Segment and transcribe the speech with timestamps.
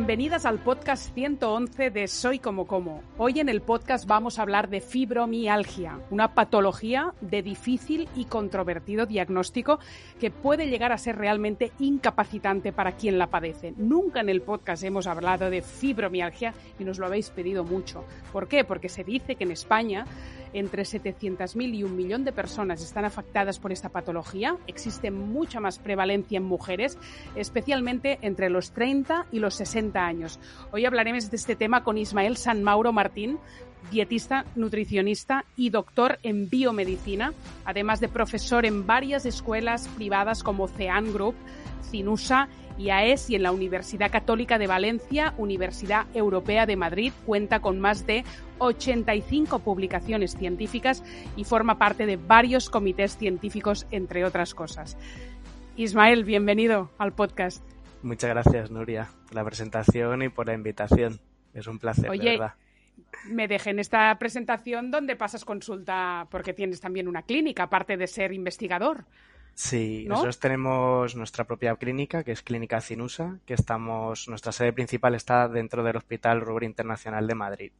[0.00, 3.02] Bienvenidas al podcast 111 de Soy como como.
[3.18, 9.04] Hoy en el podcast vamos a hablar de fibromialgia, una patología de difícil y controvertido
[9.04, 9.78] diagnóstico
[10.18, 13.74] que puede llegar a ser realmente incapacitante para quien la padece.
[13.76, 18.02] Nunca en el podcast hemos hablado de fibromialgia y nos lo habéis pedido mucho.
[18.32, 18.64] ¿Por qué?
[18.64, 20.06] Porque se dice que en España
[20.52, 24.56] entre 700.000 y un millón de personas están afectadas por esta patología.
[24.66, 26.98] Existe mucha más prevalencia en mujeres,
[27.34, 30.40] especialmente entre los 30 y los 60 años.
[30.72, 33.38] Hoy hablaremos de este tema con Ismael San Mauro Martín,
[33.90, 37.32] dietista, nutricionista y doctor en biomedicina,
[37.64, 41.34] además de profesor en varias escuelas privadas como CEAN Group,
[41.90, 42.48] CINUSA,
[42.80, 48.06] IAES y en la Universidad Católica de Valencia, Universidad Europea de Madrid, cuenta con más
[48.06, 48.24] de
[48.58, 51.04] 85 publicaciones científicas
[51.36, 54.96] y forma parte de varios comités científicos, entre otras cosas.
[55.76, 57.62] Ismael, bienvenido al podcast.
[58.02, 61.20] Muchas gracias, Nuria, por la presentación y por la invitación.
[61.52, 62.54] Es un placer, Oye, de verdad.
[63.26, 68.06] Me dejé en esta presentación donde pasas consulta porque tienes también una clínica, aparte de
[68.06, 69.04] ser investigador.
[69.60, 70.14] Sí, ¿no?
[70.14, 75.48] nosotros tenemos nuestra propia clínica, que es Clínica Cinusa, que estamos, nuestra sede principal está
[75.48, 77.72] dentro del Hospital Rubro Internacional de Madrid.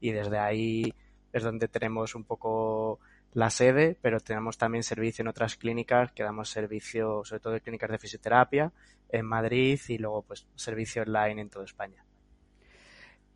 [0.00, 0.94] Y desde ahí
[1.30, 2.98] es donde tenemos un poco
[3.34, 7.60] la sede, pero tenemos también servicio en otras clínicas, que damos servicio sobre todo de
[7.60, 8.72] clínicas de fisioterapia
[9.10, 12.06] en Madrid y luego pues servicio online en toda España.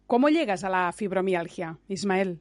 [0.06, 2.40] ¿Cómo llegas a la fibromialgia, Ismael?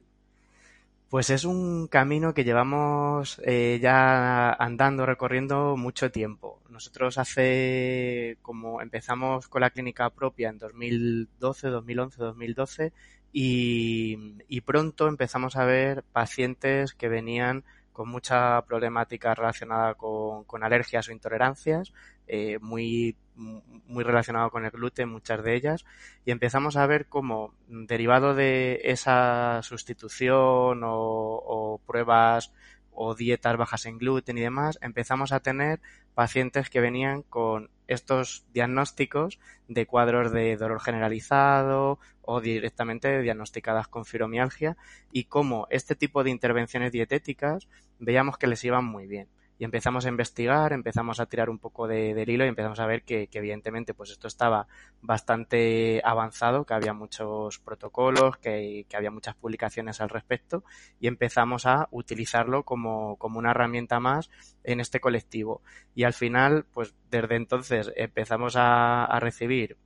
[1.12, 6.62] Pues es un camino que llevamos eh, ya andando, recorriendo mucho tiempo.
[6.70, 12.92] Nosotros hace, como empezamos con la clínica propia en 2012, 2011, 2012
[13.30, 20.64] y, y pronto empezamos a ver pacientes que venían con mucha problemática relacionada con, con
[20.64, 21.92] alergias o intolerancias,
[22.26, 25.84] eh, muy, muy relacionado con el gluten, muchas de ellas,
[26.24, 32.52] y empezamos a ver cómo, derivado de esa sustitución o, o pruebas
[32.92, 35.80] o dietas bajas en gluten y demás, empezamos a tener
[36.14, 39.38] pacientes que venían con estos diagnósticos
[39.68, 44.76] de cuadros de dolor generalizado o directamente diagnosticadas con fibromialgia
[45.10, 49.28] y cómo este tipo de intervenciones dietéticas veíamos que les iban muy bien.
[49.62, 52.86] Y empezamos a investigar, empezamos a tirar un poco de, del hilo y empezamos a
[52.86, 54.66] ver que, evidentemente pues esto estaba
[55.00, 60.64] bastante avanzado, que había muchos protocolos, que, había muchas publicaciones al respecto
[60.98, 64.30] y empezamos a utilizarlo como, como una herramienta más
[64.64, 65.62] en este colectivo.
[65.94, 69.76] Y al final, pues desde entonces empezamos a recibir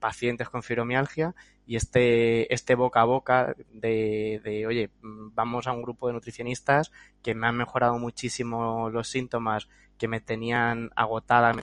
[0.00, 1.36] pacientes con fibromialgia
[1.70, 6.90] y este, este boca a boca de, de, oye, vamos a un grupo de nutricionistas
[7.22, 11.52] que me han mejorado muchísimo los síntomas que me tenían agotada.
[11.52, 11.62] Y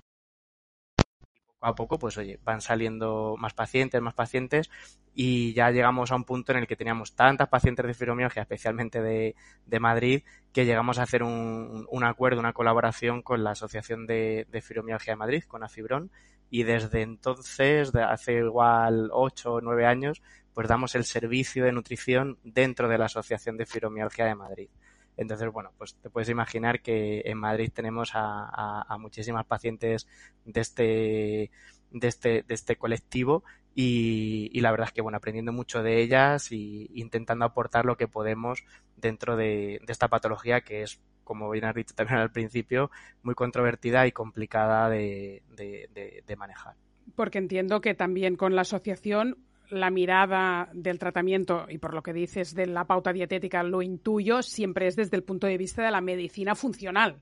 [1.58, 4.70] poco a poco, pues oye, van saliendo más pacientes, más pacientes
[5.14, 9.02] y ya llegamos a un punto en el que teníamos tantas pacientes de fibromialgia, especialmente
[9.02, 9.36] de,
[9.66, 14.48] de Madrid, que llegamos a hacer un, un, acuerdo, una colaboración con la Asociación de,
[14.50, 16.12] de Fibromialgia de Madrid, con Afibron,
[16.50, 20.22] y desde entonces, hace igual ocho o nueve años,
[20.54, 24.70] pues damos el servicio de nutrición dentro de la Asociación de Fibromialgia de Madrid.
[25.18, 30.08] Entonces, bueno, pues te puedes imaginar que en Madrid tenemos a, a, a muchísimas pacientes
[30.46, 31.52] de este,
[31.92, 33.44] de este, de este colectivo
[33.74, 37.98] y, y, la verdad es que, bueno, aprendiendo mucho de ellas y intentando aportar lo
[37.98, 38.64] que podemos
[38.96, 42.90] dentro de, de esta patología que es como bien has dicho también al principio,
[43.22, 46.76] muy controvertida y complicada de, de, de, de, manejar.
[47.18, 49.38] Porque entiendo que también con la asociación
[49.70, 54.42] la mirada del tratamiento y por lo que dices de la pauta dietética lo intuyo
[54.42, 57.18] siempre es desde el punto de vista de la medicina funcional.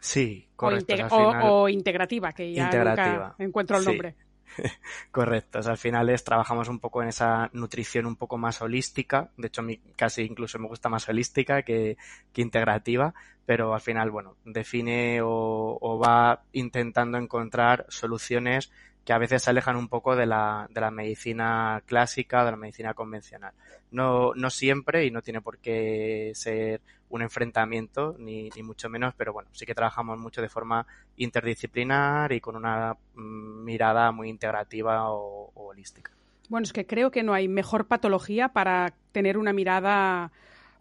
[0.00, 0.94] Sí, correcto.
[0.94, 1.42] O, integ o, final...
[1.44, 3.28] o integrativa, que ya integrativa.
[3.28, 4.14] nunca encuentro el nombre.
[5.10, 9.48] Correcto, al final es, trabajamos un poco en esa nutrición un poco más holística, de
[9.48, 9.64] hecho a
[9.96, 11.96] casi incluso me gusta más holística que,
[12.32, 13.14] que integrativa,
[13.46, 18.72] pero al final, bueno, define o, va intentando encontrar soluciones
[19.04, 22.56] que a veces se alejan un poco de la, de la medicina clásica, de la
[22.56, 23.52] medicina convencional.
[23.90, 26.80] No, no siempre y no tiene por qué ser
[27.10, 30.86] un enfrentamiento, ni, ni mucho menos, pero bueno, sí que trabajamos mucho de forma
[31.16, 36.10] interdisciplinar y con una mm, mirada muy integrativa o, o holística.
[36.48, 40.32] Bueno, es que creo que no hay mejor patología para tener una mirada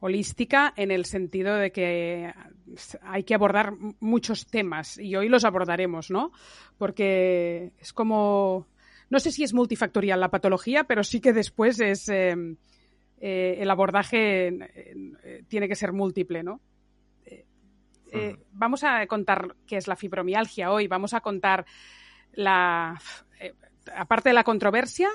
[0.03, 2.33] holística en el sentido de que
[3.03, 3.71] hay que abordar
[4.01, 6.33] muchos temas y hoy los abordaremos, ¿no?
[6.77, 8.67] Porque es como,
[9.09, 12.35] no sé si es multifactorial la patología, pero sí que después es eh,
[13.21, 16.59] eh, el abordaje eh, tiene que ser múltiple, ¿no?
[17.25, 21.65] Eh, vamos a contar qué es la fibromialgia hoy, vamos a contar
[22.33, 22.99] la,
[23.95, 25.09] aparte de la controversia,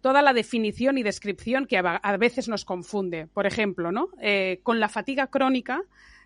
[0.00, 3.26] toda la definición y descripción que a veces nos confunde.
[3.26, 4.08] Por ejemplo, ¿no?
[4.20, 5.82] Eh, con la fatiga crónica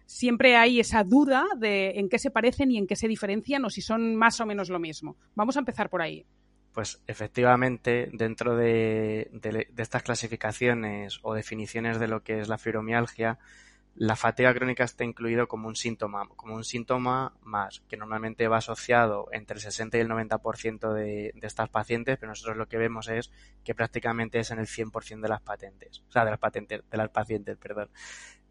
[0.07, 3.71] siempre hay esa duda de en qué se parecen y en qué se diferencian o
[3.71, 5.17] si son más o menos lo mismo.
[5.35, 6.25] Vamos a empezar por ahí.
[6.73, 12.59] Pues efectivamente, dentro de, de, de estas clasificaciones o definiciones de lo que es la
[12.59, 13.39] fibromialgia,
[13.97, 18.57] la fatiga crónica está incluido como un síntoma, como un síntoma más, que normalmente va
[18.59, 22.79] asociado entre el 60 y el 90% de, de estas pacientes, pero nosotros lo que
[22.79, 23.31] vemos es
[23.63, 26.97] que prácticamente es en el 100% de las patentes, o sea, de las patentes, de
[26.97, 27.91] las pacientes, perdón.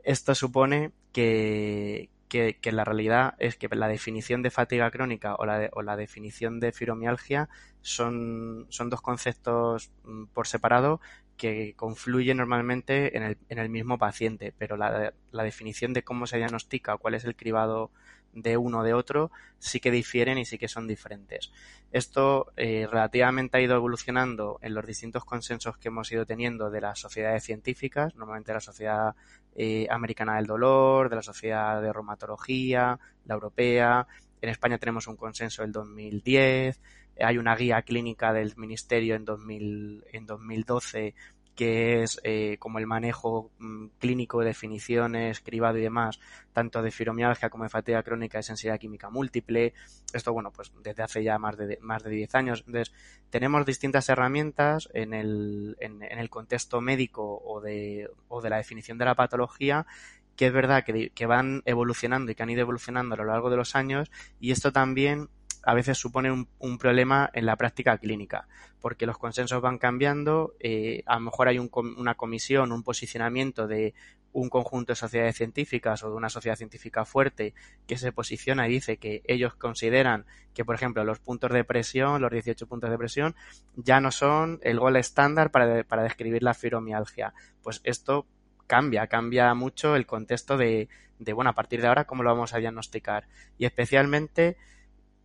[0.03, 5.45] Esto supone que, que, que, la realidad es que la definición de fatiga crónica o
[5.45, 7.47] la, de, o la definición de fibromialgia
[7.81, 10.99] son, son dos conceptos mm, por separado
[11.37, 16.27] que confluye normalmente en el, en el mismo paciente, pero la, la, definición de cómo
[16.27, 17.91] se diagnostica o cuál es el cribado
[18.33, 21.51] de uno o de otro sí que difieren y sí que son diferentes.
[21.91, 26.81] Esto eh, relativamente ha ido evolucionando en los distintos consensos que hemos ido teniendo de
[26.81, 29.15] las sociedades científicas, normalmente la Sociedad
[29.55, 34.07] eh, Americana del Dolor, de la Sociedad de Reumatología, la Europea.
[34.41, 36.79] En España tenemos un consenso del 2010
[37.19, 41.13] hay una guía clínica del Ministerio en, 2000, en 2012
[41.55, 46.19] que es eh, como el manejo mm, clínico de definiciones, cribado y demás,
[46.51, 49.73] tanto de fibromialgia como de fatiga crónica de sensibilidad química múltiple.
[50.13, 52.63] Esto, bueno, pues desde hace ya más de, más de 10 años.
[52.65, 52.93] Entonces,
[53.29, 58.57] tenemos distintas herramientas en el, en, en el contexto médico o de, o de la
[58.57, 59.85] definición de la patología
[60.35, 63.51] que es verdad que, que van evolucionando y que han ido evolucionando a lo largo
[63.51, 65.29] de los años y esto también
[65.63, 68.47] a veces supone un, problema en la práctica clínica,
[68.81, 73.67] porque los consensos van cambiando, eh, a lo mejor hay un, una comisión, un posicionamiento
[73.67, 73.93] de
[74.33, 77.53] un conjunto de sociedades científicas o de una sociedad científica fuerte
[77.87, 82.21] que se posiciona y dice que ellos consideran que, por ejemplo, los puntos de presión,
[82.21, 83.35] los 18 puntos de presión,
[83.75, 87.33] ya no son el gol estándar para, para describir la fibromialgia.
[87.61, 88.27] Pues esto
[88.67, 90.89] cambia, cambia mucho el contexto de,
[91.33, 93.27] bueno, a partir de ahora, cómo lo vamos a diagnosticar.
[93.57, 94.57] Y especialmente,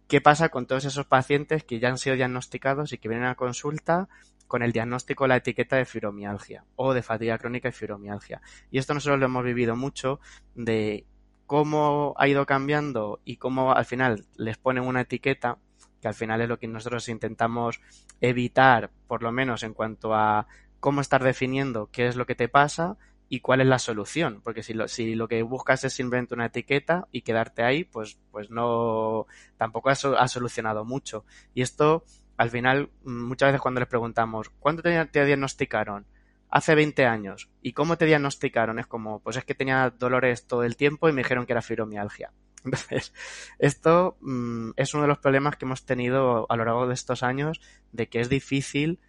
[0.09, 3.35] qué pasa con todos esos pacientes que ya han sido diagnosticados y que vienen a
[3.35, 4.09] consulta
[4.47, 8.41] con el diagnóstico la etiqueta de fibromialgia o de fatiga crónica y fibromialgia.
[8.71, 10.21] Y esto nosotros lo hemos vivido mucho
[10.55, 11.05] de
[11.47, 15.59] cómo ha ido cambiando y cómo al final les ponen una etiqueta
[16.01, 17.81] que al final es lo que nosotros intentamos
[18.21, 20.47] evitar, por lo menos en cuanto a
[20.81, 22.97] cómo estar definiendo qué es lo que te pasa
[23.29, 26.47] y cuál es la solución, porque si lo, si lo que buscas es simplemente una
[26.47, 29.27] etiqueta y quedarte ahí, pues, pues no,
[29.57, 31.25] tampoco has, ha solucionado mucho.
[31.55, 32.05] Y esto,
[32.37, 36.07] al final, muchas veces cuando les preguntamos, ¿cuándo te, diagnosticaron?
[36.51, 37.51] Hace 20 años.
[37.61, 38.79] ¿Y cómo te diagnosticaron?
[38.79, 41.61] Es como, pues es que tenía dolores todo el tiempo y me dijeron que era
[41.61, 42.33] fibromialgia.
[42.65, 43.13] Entonces,
[43.59, 47.23] esto mmm, es uno de los problemas que hemos tenido a lo largo de estos
[47.23, 47.61] años,
[47.93, 49.08] de que es difícil Mm,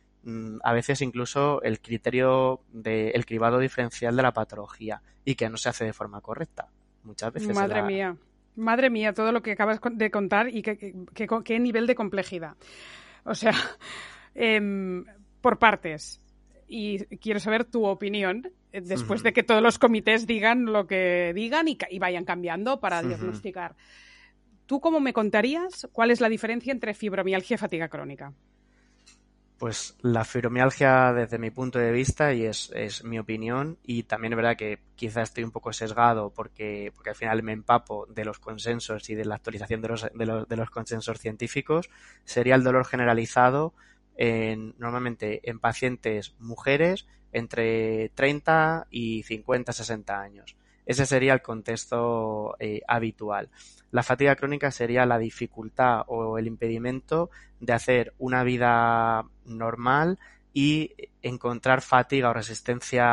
[0.63, 5.57] a veces incluso el criterio del de, cribado diferencial de la patología y que no
[5.57, 6.67] se hace de forma correcta.
[7.03, 7.55] Muchas veces.
[7.55, 7.88] Madre la...
[7.88, 8.17] mía.
[8.55, 12.55] Madre mía, todo lo que acabas de contar y qué, nivel de complejidad.
[13.23, 13.53] O sea,
[14.35, 15.03] eh,
[15.41, 16.21] por partes.
[16.67, 19.25] Y quiero saber tu opinión eh, después uh -huh.
[19.25, 23.03] de que todos los comités digan lo que digan y, y vayan cambiando para uh
[23.03, 23.07] -huh.
[23.07, 23.75] diagnosticar.
[24.65, 28.33] ¿Tú cómo me contarías cuál es la diferencia entre fibromialgia y fatiga crónica?
[29.59, 34.31] Pues la fibromialgia desde mi punto de vista y es, es, mi opinión y también
[34.31, 38.23] es verdad que quizá estoy un poco sesgado porque, porque al final me empapo de
[38.23, 41.89] los consensos y de la actualización de los, de los, de los consensos científicos,
[42.23, 43.73] sería el dolor generalizado
[44.15, 50.55] en, normalmente en pacientes mujeres entre 30 y 50, 60 años.
[50.85, 53.49] Ese sería el contexto eh, habitual.
[53.91, 57.29] La fatiga crónica sería la dificultad o el impedimento
[57.60, 60.19] de hacer una vida normal
[60.53, 63.05] y encontrar fatiga o resistencia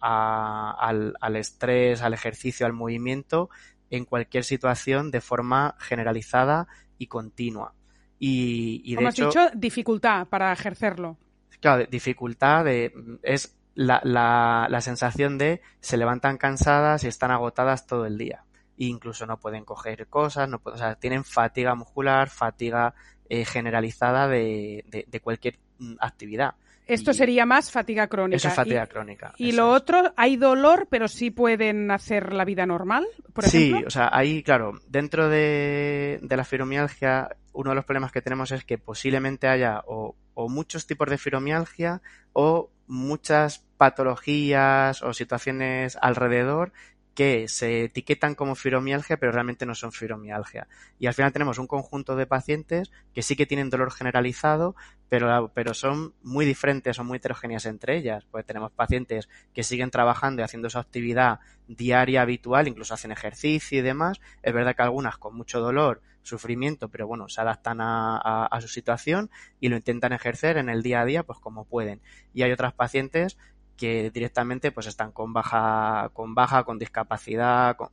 [0.00, 3.50] a, al, al, estrés, al ejercicio, al movimiento
[3.90, 6.66] en cualquier situación de forma generalizada
[6.98, 7.74] y continua.
[8.18, 11.18] Y, y de Como hecho, has dicho, dificultad para ejercerlo.
[11.60, 12.92] claro, dificultad de,
[13.22, 18.44] es la, la, la sensación de se levantan cansadas y están agotadas todo el día.
[18.76, 22.94] Incluso no pueden coger cosas, no pueden, o sea, tienen fatiga muscular, fatiga
[23.28, 26.54] eh, generalizada de, de, de cualquier mm, actividad.
[26.86, 28.36] Esto Y sería más fatiga crónica.
[28.36, 29.34] Eso es fatiga y, crónica.
[29.38, 29.80] y lo es.
[29.82, 33.86] otro, hay dolor, pero sí pueden hacer la vida normal, por Sí, ejemplo.
[33.86, 38.50] o sea, ahí, claro, dentro de, de la fibromialgia, uno de los problemas que tenemos
[38.52, 42.02] es que posiblemente haya o, o muchos tipos de fibromialgia
[42.34, 46.72] o muchas patologías o situaciones alrededor
[47.14, 50.66] que se etiquetan como fibromialgia, pero realmente no son fibromialgia.
[50.98, 54.74] Y al final tenemos un conjunto de pacientes que sí que tienen dolor generalizado,
[55.08, 58.26] pero, pero son muy diferentes o muy heterogéneas entre ellas.
[58.30, 63.78] Pues tenemos pacientes que siguen trabajando y haciendo su actividad diaria habitual, incluso hacen ejercicio
[63.78, 64.20] y demás.
[64.42, 68.60] Es verdad que algunas con mucho dolor, sufrimiento, pero bueno, se adaptan a, a, a
[68.60, 69.30] su situación
[69.60, 72.00] y lo intentan ejercer en el día a día, pues como pueden.
[72.32, 73.38] Y hay otras pacientes
[73.76, 77.90] que directamente pues están con baja, con baja, con discapacidad, con,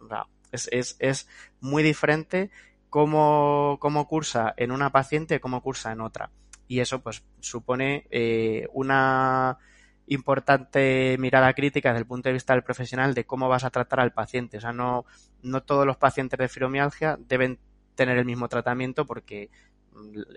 [0.52, 1.28] es,
[1.60, 2.52] muy diferente
[2.90, 6.32] cómo, cómo cursa en una paciente cómo cursa en otra.
[6.68, 9.58] Y eso pues supone eh, una
[10.08, 14.00] importante mirada crítica desde el punto de vista del profesional de cómo vas a tratar
[14.00, 14.58] al paciente.
[14.58, 15.06] O sea, no,
[15.42, 17.60] no todos los pacientes de fibromialgia deben
[17.96, 19.50] tener el mismo tratamiento porque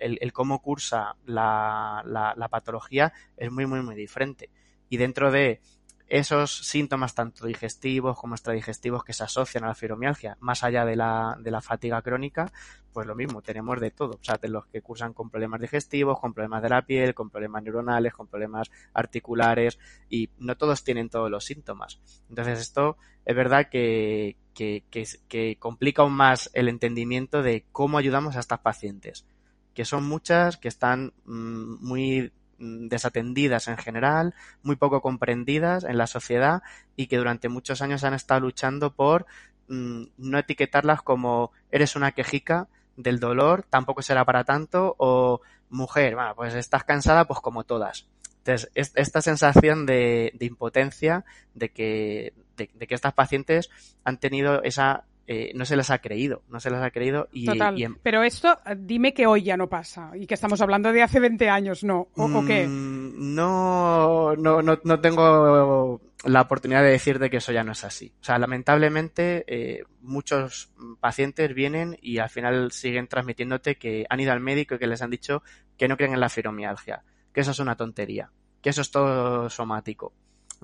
[0.01, 4.51] el, cómo cursa la, la patología es muy, muy, muy diferente
[4.89, 5.61] y dentro de
[6.07, 10.97] esos síntomas tanto digestivos como extradigestivos que se asocian a la fibromialgia, más allá de
[10.97, 12.53] la, de la fatiga crónica,
[12.93, 16.21] pues lo mismo, tenemos de todo, o sea, de los que cursan con problemas digestivos,
[16.21, 21.09] con problemas de la piel, con problemas neuronales, con problemas articulares, y no todos tienen
[21.09, 22.01] todos los síntomas.
[22.29, 24.85] Entonces esto es verdad que, que,
[25.29, 29.27] que, complica aún más el entendimiento de cómo ayudamos a estas pacientes,
[29.75, 36.07] que son muchas, que están mmm, muy desatendidas en general, muy poco comprendidas en la
[36.07, 36.63] sociedad
[36.97, 39.27] y que durante muchos años han estado luchando por
[39.69, 46.15] mmm, no etiquetarlas como eres una quejica del dolor, tampoco será para tanto, o mujer,
[46.15, 48.07] bueno, pues estás cansada, pues como todas.
[48.39, 53.71] Entonces, es, esta sensación de, impotencia, de que, de, que estas pacientes
[54.05, 57.47] han tenido esa eh, no se les ha creído, no se les ha creído y,
[57.47, 57.79] Total.
[57.79, 57.95] y en...
[57.97, 61.49] Pero esto, dime que hoy ya no pasa y que estamos hablando de hace 20
[61.49, 62.09] años, ¿no?
[62.15, 62.67] ¿O, mm, o qué?
[62.67, 68.13] No, no, no, no, tengo la oportunidad de decirte que eso ya no es así.
[68.21, 74.33] O sea, lamentablemente eh, muchos pacientes vienen y al final siguen transmitiéndote que han ido
[74.33, 75.43] al médico y que les han dicho
[75.79, 77.03] que no creen en la fibromialgia,
[77.33, 80.13] que eso es una tontería, que eso es todo somático.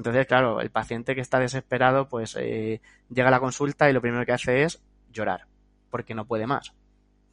[0.01, 2.81] Entonces, claro, el paciente que está desesperado, pues eh,
[3.11, 5.45] llega a la consulta y lo primero que hace es llorar,
[5.91, 6.73] porque no puede más.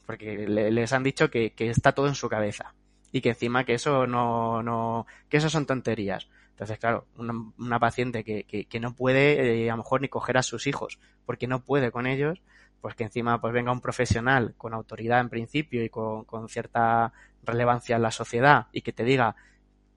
[0.05, 2.75] Porque le, les han dicho que, que, está todo en su cabeza.
[3.13, 6.27] Y que encima que eso no, no, que eso son tonterías.
[6.49, 10.09] Entonces, claro, una, una paciente que, que, que, no puede eh, a lo mejor ni
[10.09, 12.41] coger a sus hijos, porque no puede con ellos,
[12.81, 17.13] pues que encima pues venga un profesional con autoridad en principio y con, con cierta
[17.43, 19.37] relevancia en la sociedad y que te diga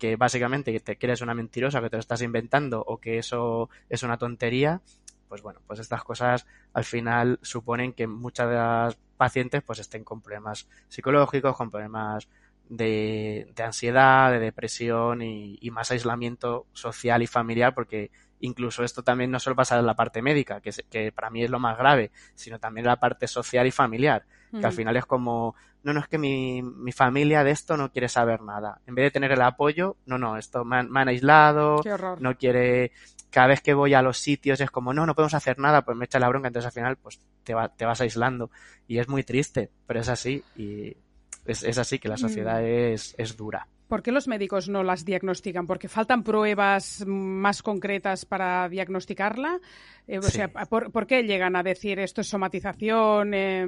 [0.00, 4.02] que básicamente te, eres una mentirosa, que te lo estás inventando o que eso es
[4.02, 4.80] una tontería,
[5.28, 10.02] pues bueno, pues estas cosas al final suponen que muchas de las pacientes pues estén
[10.02, 12.28] con problemas psicológicos, con problemas
[12.70, 19.30] de, ansiedad, de depresión y, y, más aislamiento social y familiar, porque incluso esto también
[19.30, 22.10] no solo pasa en la parte médica, que, que para mí es lo más grave,
[22.34, 26.00] sino también en la parte social y familiar, que al final es como, no, no
[26.00, 28.80] es que mi, mi, familia de esto no quiere saber nada.
[28.86, 31.80] En vez de tener el apoyo, no, no, esto me han, me han aislado,
[32.18, 32.92] no quiere,
[33.30, 35.96] cada vez que voy a los sitios es como, no, no podemos hacer nada, pues
[35.96, 38.50] me echa la bronca, entonces al final pues te, va, te vas aislando.
[38.86, 40.96] Y es muy triste, pero es así, y
[41.44, 42.92] es, es así que la sociedad mm.
[42.94, 43.66] es, es dura.
[43.88, 45.66] ¿Por qué los médicos no las diagnostican?
[45.66, 49.58] ¿Porque faltan pruebas más concretas para diagnosticarla?
[50.06, 50.30] Eh, o sí.
[50.30, 53.34] sea, ¿por, ¿por, qué llegan a decir esto es somatización?
[53.34, 53.66] Eh,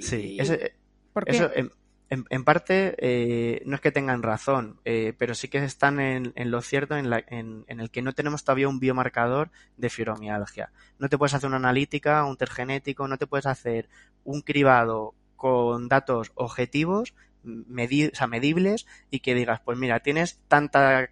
[0.00, 0.74] sí, ese,
[1.12, 1.32] ¿por qué?
[1.32, 1.70] eso en,
[2.10, 6.32] en, en parte eh, no es que tengan razón, eh, pero sí que están en,
[6.36, 10.72] en lo cierto en, la, en, el que no tenemos todavía un biomarcador de fibromialgia.
[10.98, 13.88] No te puedes hacer una analítica, un test genético, no te puedes hacer
[14.24, 17.14] un cribado con datos objetivos
[17.48, 21.10] Medibles y que digas, pues mira, tienes tanta,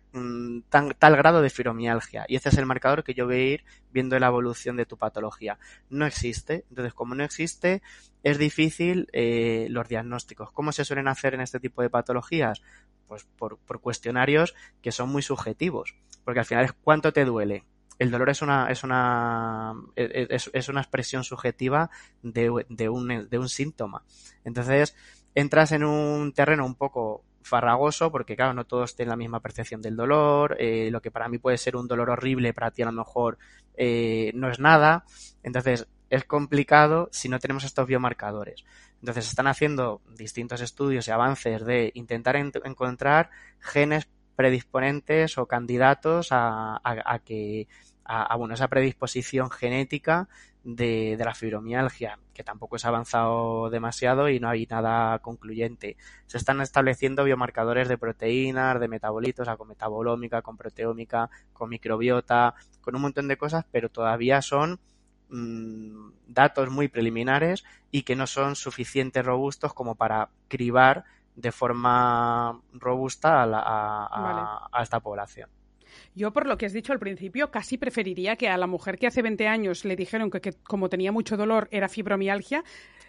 [0.69, 3.64] tan, tal grado de fibromialgia y este es el marcador que yo voy a ir
[3.90, 5.59] viendo la evolución de tu patología.
[5.88, 7.83] No existe, entonces como no existe,
[8.23, 10.52] es difícil eh, los diagnósticos.
[10.52, 12.62] ¿Cómo se suelen hacer en este tipo de patologías?
[13.09, 17.64] Pues por, por cuestionarios que son muy subjetivos, porque al final es cuánto te duele,
[17.99, 21.90] el dolor es una es una es, es una expresión subjetiva
[22.23, 24.05] de, de, un, de un síntoma.
[24.45, 24.95] Entonces,
[25.37, 29.83] entras en un terreno un poco farragoso porque claro, no todos tienen la misma percepción
[29.83, 32.87] del dolor, eh, lo que para mí puede ser un dolor horrible, para ti a
[32.87, 33.38] lo mejor
[33.76, 35.05] eh, no es nada,
[35.43, 38.64] entonces es complicado si no tenemos estos biomarcadores.
[39.00, 43.28] Entonces están haciendo distintos estudios y avances de intentar encontrar
[43.61, 47.69] genes predisponentes o candidatos a, a que
[48.07, 50.28] a, bueno, esa predisposición genética
[50.66, 55.96] de, de, la fibromialgia, que tampoco es avanzado demasiado y no hay nada concluyente.
[56.26, 62.96] Se están estableciendo biomarcadores de proteínas, de metabolitos, con metabolómica, con proteómica, con microbiota, con
[62.96, 64.80] un montón de cosas, pero todavía son
[65.28, 71.04] mmm, datos muy preliminares y que no son suficientes robustos como para cribar
[71.37, 75.49] de forma robusta a, la, a, a esta población.
[76.16, 79.06] Yo, por lo que has dicho al principio, casi preferiría que a la mujer que
[79.06, 82.64] hace 20 años le dijeron que, que, como tenía mucho dolor era fibromialgia,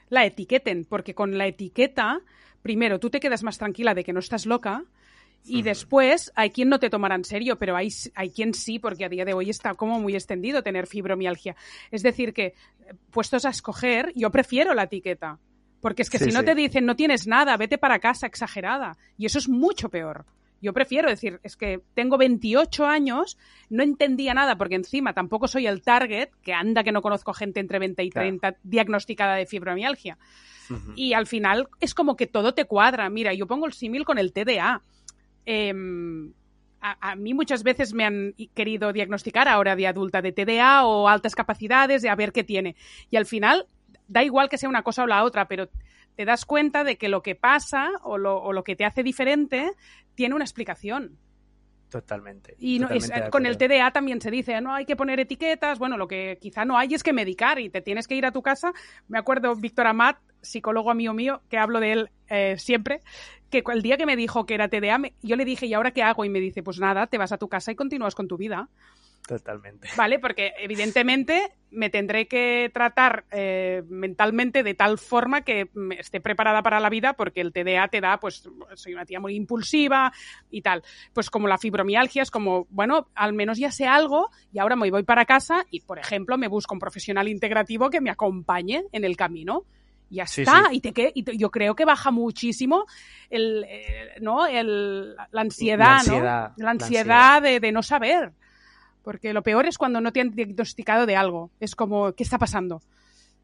[0.10, 2.20] la etiqueten, porque con la etiqueta,
[2.62, 4.84] primero, tú te quedas más tranquila de que no estás loca.
[5.46, 9.06] Y después hay quien no te tomará en serio, pero hay, hay quien sí, porque
[9.06, 11.56] a día de hoy está como muy extendido tener fibromialgia.
[11.90, 12.56] Es decir, que
[13.12, 15.40] puestos a escoger, yo prefiero la etiqueta.
[15.80, 16.48] Porque es que sí, si no sí.
[16.48, 18.98] te dicen no tienes nada, vete para casa exagerada.
[19.18, 20.26] Y eso es mucho peor.
[20.62, 23.38] Yo prefiero decir, es que tengo 28 años,
[23.70, 27.60] no entendía nada porque encima tampoco soy el target, que anda que no conozco gente
[27.60, 28.58] entre 20 y 30 claro.
[28.64, 30.18] diagnosticada de fibromialgia.
[30.70, 30.94] Uh -huh.
[30.96, 33.10] Y al final es como que todo te cuadra.
[33.10, 34.82] Mira, yo pongo el símil con el TDA.
[35.46, 35.74] Eh,
[36.82, 41.08] a, a, mí muchas veces me han querido diagnosticar ahora de adulta de TDA o
[41.08, 42.76] altas capacidades, de a ver qué tiene.
[43.10, 43.68] Y al final
[44.08, 45.70] da igual que sea una cosa o la otra, pero
[46.16, 49.04] te das cuenta de que lo que pasa o lo, o lo que te hace
[49.04, 49.72] diferente
[50.18, 51.20] tiene una explicación.
[51.90, 52.56] Totalmente.
[52.58, 55.78] Y no, totalmente es, con el TDA también se dice, no hay que poner etiquetas.
[55.78, 58.32] Bueno, lo que quizá no hay es que medicar y te tienes que ir a
[58.32, 58.74] tu casa.
[59.08, 63.02] Me acuerdo Víctor Amat, psicólogo amigo mío, que hablo de él eh, siempre,
[63.52, 65.92] que el día que me dijo que era TDA, me, yo le dije, ¿y ahora
[65.92, 66.26] qué hago?
[66.26, 68.70] Y me dice, pues nada, te vas a tu casa y continúas con tu vida.
[69.28, 69.90] Totalmente.
[69.98, 75.70] Vale, porque evidentemente me tendré que tratar eh, mentalmente de tal forma que
[76.00, 79.36] esté preparada para la vida, porque el TDA te da, pues, soy una tía muy
[79.36, 80.14] impulsiva
[80.50, 80.82] y tal.
[81.14, 84.90] Pues como la fibromialgia es como, bueno, al menos ya sé algo y ahora me
[84.90, 89.04] voy para casa y, por ejemplo, me busco un profesional integrativo que me acompañe en
[89.04, 89.66] el camino
[90.10, 90.70] ya está.
[90.70, 90.78] Sí.
[90.78, 92.86] Y, te, y te, yo creo que baja muchísimo
[93.30, 94.46] el, eh, ¿no?
[94.46, 96.64] el, la ansiedad, la ansiedad, ¿no?
[96.64, 97.42] La ansiedad, la ansiedad.
[97.42, 98.32] De, de, no saber.
[99.08, 101.50] Porque lo peor es cuando no te han diagnosticado de algo.
[101.62, 102.82] Es como, ¿qué está pasando?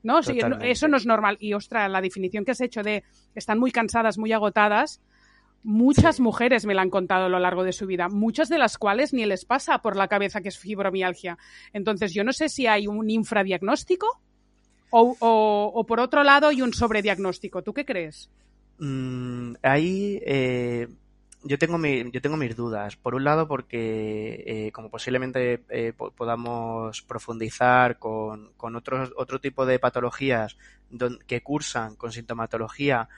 [0.04, 0.19] ¿No?
[0.19, 1.38] Eso no es normal.
[1.39, 4.99] Y, ostra, la definición que has hecho de están muy cansadas, muy agotadas,
[5.63, 6.21] muchas sí.
[6.21, 9.13] mujeres me la han contado a lo largo de su vida, muchas de las cuales
[9.13, 11.38] ni les pasa por la cabeza que es fibromialgia.
[11.71, 14.19] Entonces, yo no sé si hay un infradiagnóstico
[14.89, 17.62] o, o, o por otro lado hay un sobrediagnóstico.
[17.62, 18.30] ¿Tú qué crees?
[18.80, 20.89] Mm, ahí eh,
[21.43, 22.95] yo tengo, mi, yo tengo mis dudas.
[22.95, 29.65] Por un lado, porque eh, como posiblemente eh, podamos profundizar con, con otros, otro tipo
[29.65, 30.58] de patologías
[30.89, 33.10] don, que cursan con sintomatología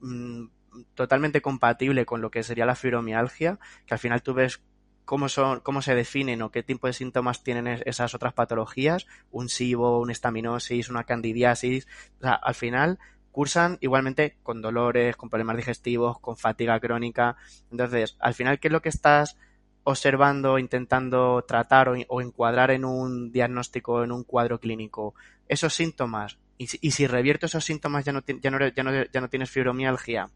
[0.00, 0.46] mmm,
[0.94, 4.62] totalmente compatible con lo que sería la fibromialgia, que al final tú ves
[5.04, 9.48] cómo son, cómo se definen o qué tipo de síntomas tienen esas otras patologías, un
[9.48, 11.86] SIBO, una estaminosis, una candidiasis,
[12.18, 12.98] o sea, al final
[13.32, 17.36] cursan igualmente con dolores, con problemas digestivos, con fatiga crónica.
[17.70, 19.36] Entonces, al final, ¿qué es lo que estás
[19.84, 25.14] observando, intentando tratar o, encuadrar en un diagnóstico, en un cuadro clínico?
[25.48, 26.38] Esos síntomas.
[26.58, 28.72] Y, y si revierto esos síntomas, ya no, ya
[29.10, 30.30] ya no, tienes fibromialgia.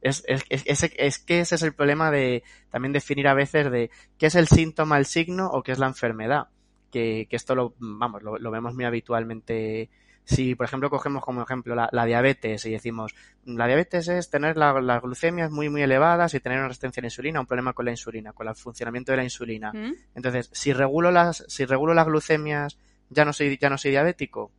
[0.00, 3.90] Es, es, es, es, que ese es el problema de también definir a veces de
[4.16, 6.48] qué es el síntoma, el signo o qué es la enfermedad.
[6.92, 9.90] Que, que esto lo, vamos, lo vemos muy habitualmente
[10.28, 13.14] si, por ejemplo, cogemos como ejemplo la, la, diabetes y decimos,
[13.46, 17.02] la diabetes es tener la, las glucemias muy, muy elevadas y tener una resistencia a
[17.02, 19.72] la insulina, un problema con la insulina, con el funcionamiento de la insulina.
[19.72, 19.94] ¿Mm?
[20.14, 24.52] Entonces, si regulo las, si regulo las glucemias, ya no soy, ya no soy diabético.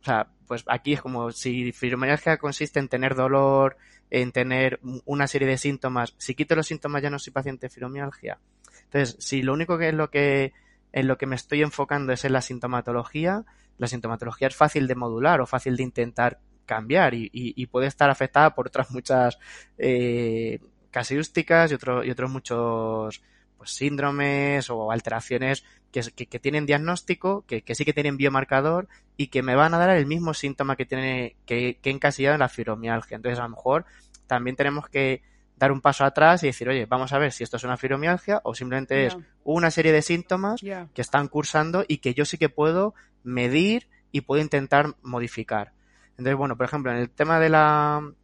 [0.00, 3.76] O sea, pues aquí es como si fibromialgia consiste en tener dolor,
[4.10, 6.14] en tener una serie de síntomas.
[6.18, 8.38] Si quito los síntomas ya no soy paciente de fibromialgia.
[8.84, 10.52] Entonces, si lo único que es lo que
[10.92, 13.44] en lo que me estoy enfocando es en la sintomatología,
[13.78, 17.86] la sintomatología es fácil de modular o fácil de intentar cambiar y, y, y puede
[17.86, 19.38] estar afectada por otras muchas
[19.78, 20.60] eh,
[20.90, 23.22] casuísticas y, otro, y otros muchos
[23.58, 28.88] pues, síndromes o alteraciones que, que, que tienen diagnóstico, que, que, sí que tienen biomarcador
[29.16, 32.40] y que me van a dar el mismo síntoma que tiene que, que encasillado en
[32.40, 33.16] la fibromialgia.
[33.16, 33.84] Entonces, a lo mejor
[34.26, 35.22] también tenemos que
[35.56, 38.40] dar un paso atrás y decir, oye, vamos a ver si esto es una fibromialgia
[38.44, 39.06] o simplemente yeah.
[39.06, 40.88] es una serie de síntomas yeah.
[40.92, 45.72] que están cursando y que yo sí que puedo medir y puedo intentar modificar.
[46.10, 48.14] Entonces, bueno, por ejemplo, en el tema de la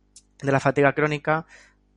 [0.40, 1.46] de la fatiga crónica,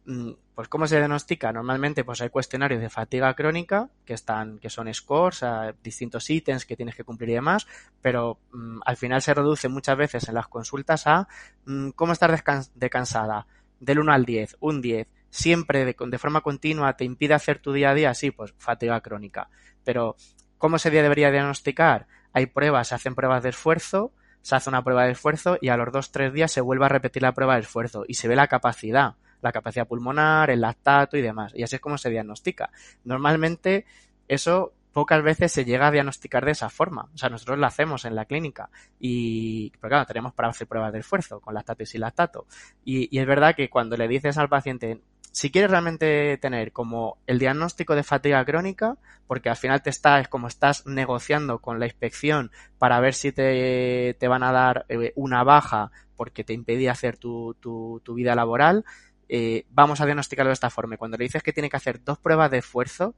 [0.05, 1.51] mm, pues ¿cómo se diagnostica?
[1.51, 5.43] Normalmente pues hay cuestionarios de fatiga crónica que están, que son scores,
[5.81, 7.67] distintos ítems que tienes que cumplir y demás,
[8.01, 11.27] pero mm, al final se reduce muchas veces en las consultas a
[11.65, 12.31] mm, cómo estar
[12.75, 13.47] descansada,
[13.79, 17.73] del 1 al 10, un 10, siempre de, de, forma continua te impide hacer tu
[17.73, 19.49] día a día, sí, pues fatiga crónica.
[19.83, 20.15] Pero,
[20.57, 22.07] ¿cómo se debería diagnosticar?
[22.33, 25.77] Hay pruebas, se hacen pruebas de esfuerzo, se hace una prueba de esfuerzo y a
[25.77, 28.35] los dos tres días se vuelve a repetir la prueba de esfuerzo y se ve
[28.35, 31.51] la capacidad la capacidad pulmonar, el lactato y demás.
[31.53, 32.71] Y así es como se diagnostica.
[33.03, 33.85] Normalmente
[34.27, 37.09] eso pocas veces se llega a diagnosticar de esa forma.
[37.13, 38.69] O sea, nosotros lo hacemos en la clínica
[38.99, 42.45] y, pero claro, tenemos para hacer pruebas de esfuerzo con lactato y sin lactato.
[42.85, 45.01] Y, y es verdad que cuando le dices al paciente,
[45.33, 50.19] si quieres realmente tener como el diagnóstico de fatiga crónica, porque al final te está,
[50.19, 54.85] es como estás negociando con la inspección para ver si te, te van a dar
[54.89, 58.85] eh, una baja porque te impedía hacer tu, tu, tu vida laboral,
[59.27, 60.97] eh, vamos a diagnosticarlo de esta forma.
[60.97, 63.15] cuando le dices que tiene que hacer dos pruebas de esfuerzo,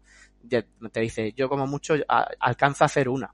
[0.48, 3.34] te dice, yo como mucho alcanzo a hacer una.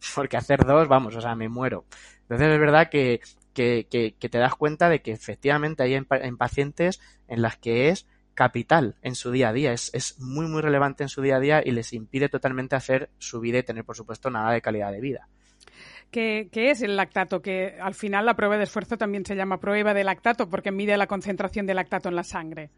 [0.14, 1.84] Porque hacer dos, vamos, o sea, me muero.
[2.22, 3.20] Entonces es verdad que,
[3.52, 8.06] que, que, te das cuenta de que efectivamente hay en, pacientes en las que es
[8.40, 11.40] capital en su día a día, es, es muy muy relevante en su día a
[11.40, 14.90] día y les impide totalmente hacer su vida y tener por supuesto nada de calidad
[14.92, 15.28] de vida.
[16.10, 17.42] ¿Qué, es el lactato?
[17.42, 20.96] Que al final la prueba de esfuerzo también se llama prueba de lactato porque mide
[20.96, 22.70] la concentración de lactato en la sangre.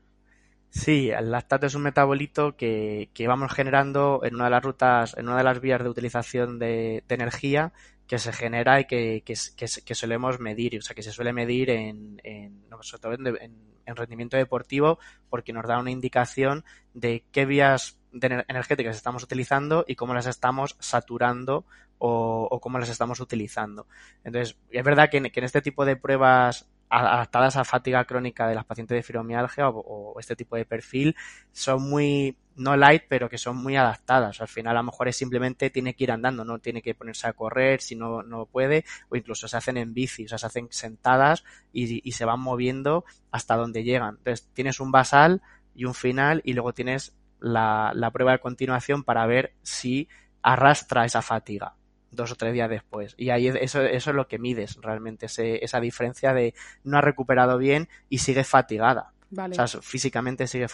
[0.70, 5.28] Sí, el lactato es un metabolito que, vamos generando en una de las rutas, en
[5.28, 7.72] una de las vías de utilización de, energía
[8.08, 12.20] que se genera y que, que, solemos medir, o sea, que se suele medir en,
[12.24, 16.64] en, en rendimiento deportivo porque nos da una indicación
[16.94, 21.64] de qué vías energéticas estamos utilizando y cómo las estamos saturando
[21.98, 23.86] o, cómo las estamos utilizando.
[24.24, 28.64] Entonces, es verdad que en, este tipo de pruebas adaptadas a fatiga crónica de las
[28.64, 31.16] pacientes de fibromialgia o, este tipo de perfil
[31.52, 34.40] son muy, no light, pero que son muy adaptadas.
[34.40, 37.26] Al final a lo mejor es simplemente tiene que ir andando, no tiene que ponerse
[37.26, 40.46] a correr si no, no puede, o incluso se hacen en bici, o sea, se
[40.46, 44.16] hacen sentadas y, se van moviendo hasta donde llegan.
[44.18, 45.42] Entonces tienes un basal
[45.74, 50.08] y un final y luego tienes la, la prueba de continuación para ver si
[50.42, 51.74] arrastra esa fatiga
[52.12, 53.14] dos o tres días después.
[53.16, 57.00] Y ahí eso, eso es lo que mides realmente, ese, esa diferencia de no ha
[57.00, 59.12] recuperado bien y sigue fatigada.
[59.34, 60.66] O sea, físicamente sigue,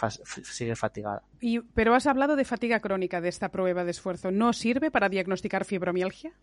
[0.43, 1.23] sigue fatigada.
[1.39, 4.31] Y, pero has hablado de fatiga crónica de esta prueba de esfuerzo.
[4.31, 6.33] ¿No sirve para diagnosticar fibromialgia?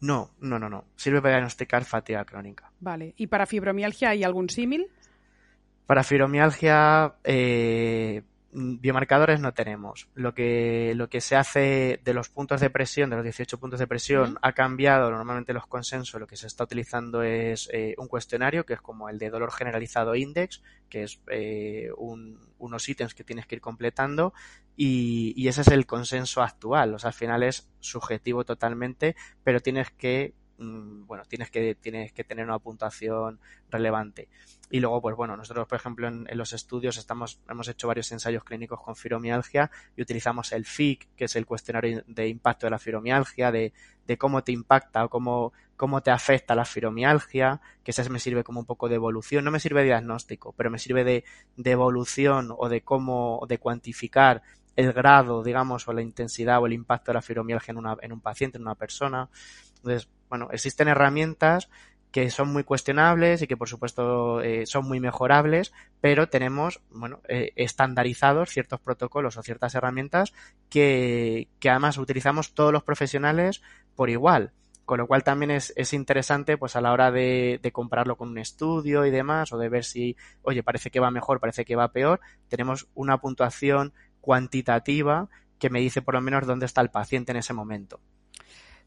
[0.00, 0.84] No, no, no, no.
[0.96, 2.72] Sirve para diagnosticar fatiga crónica.
[2.80, 3.14] Vale.
[3.16, 4.88] ¿Y para fibromialgia hay algún símil?
[5.86, 10.08] Para fibromialgia, eh, biomarcadores no tenemos.
[10.14, 13.80] Lo que, lo que se hace de los puntos de presión, de los 18 puntos
[13.80, 15.10] de presión, ha cambiado.
[15.10, 19.08] Normalmente los consensos lo que se está utilizando es eh, un cuestionario que es como
[19.08, 24.34] el de dolor generalizado index, que es eh, unos ítems que tienes que ir completando
[24.76, 26.94] y, y, ese es el consenso actual.
[26.94, 30.41] O sea, al final es subjetivo totalmente, pero tienes que Mm,
[31.06, 33.38] bueno, tienes que, tienes que tener una puntuación
[33.70, 34.28] relevante.
[34.70, 38.44] Y luego, pues bueno, nosotros, por ejemplo, en, los estudios estamos, hemos hecho varios ensayos
[38.44, 42.78] clínicos con fibromialgia y utilizamos el FIC, que es el cuestionario de impacto de la
[42.78, 43.72] fibromialgia, de,
[44.18, 48.60] cómo te impacta o cómo, cómo te afecta la fibromialgia, que ese me sirve como
[48.60, 51.24] un poco de evolución, no me sirve de diagnóstico, pero me sirve de,
[51.56, 54.42] de evolución o de cómo, de cuantificar
[54.76, 58.12] el grado, digamos, o la intensidad o el impacto de la fibromialgia en, una, en
[58.12, 59.28] un paciente, en una persona.
[59.82, 61.68] Entonces, bueno, existen herramientas
[62.12, 67.20] que son muy cuestionables y que por supuesto eh, son muy mejorables, pero tenemos, bueno,
[67.26, 70.32] eh, estandarizados ciertos protocolos o ciertas herramientas
[70.68, 73.62] que, que además utilizamos todos los profesionales
[73.96, 74.52] por igual.
[74.84, 78.28] Con lo cual también es, es interesante, pues a la hora de, de, compararlo con
[78.28, 81.76] un estudio y demás, o de ver si, oye, parece que va mejor, parece que
[81.76, 86.90] va peor, tenemos una puntuación cuantitativa que me dice por lo menos dónde está el
[86.90, 88.00] paciente en ese momento.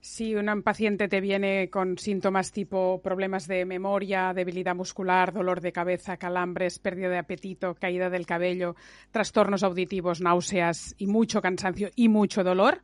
[0.07, 5.71] Si un paciente te viene con síntomas tipo problemas de memoria, debilidad muscular, dolor de
[5.71, 8.75] cabeza, calambres, pérdida de apetito, caída del cabello,
[9.09, 12.83] trastornos auditivos, náuseas y mucho cansancio y mucho dolor,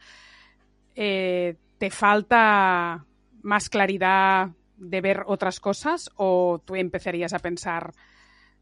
[0.96, 3.06] eh, ¿te falta
[3.44, 7.94] más claridad de ver otras cosas o tú empezarías a pensar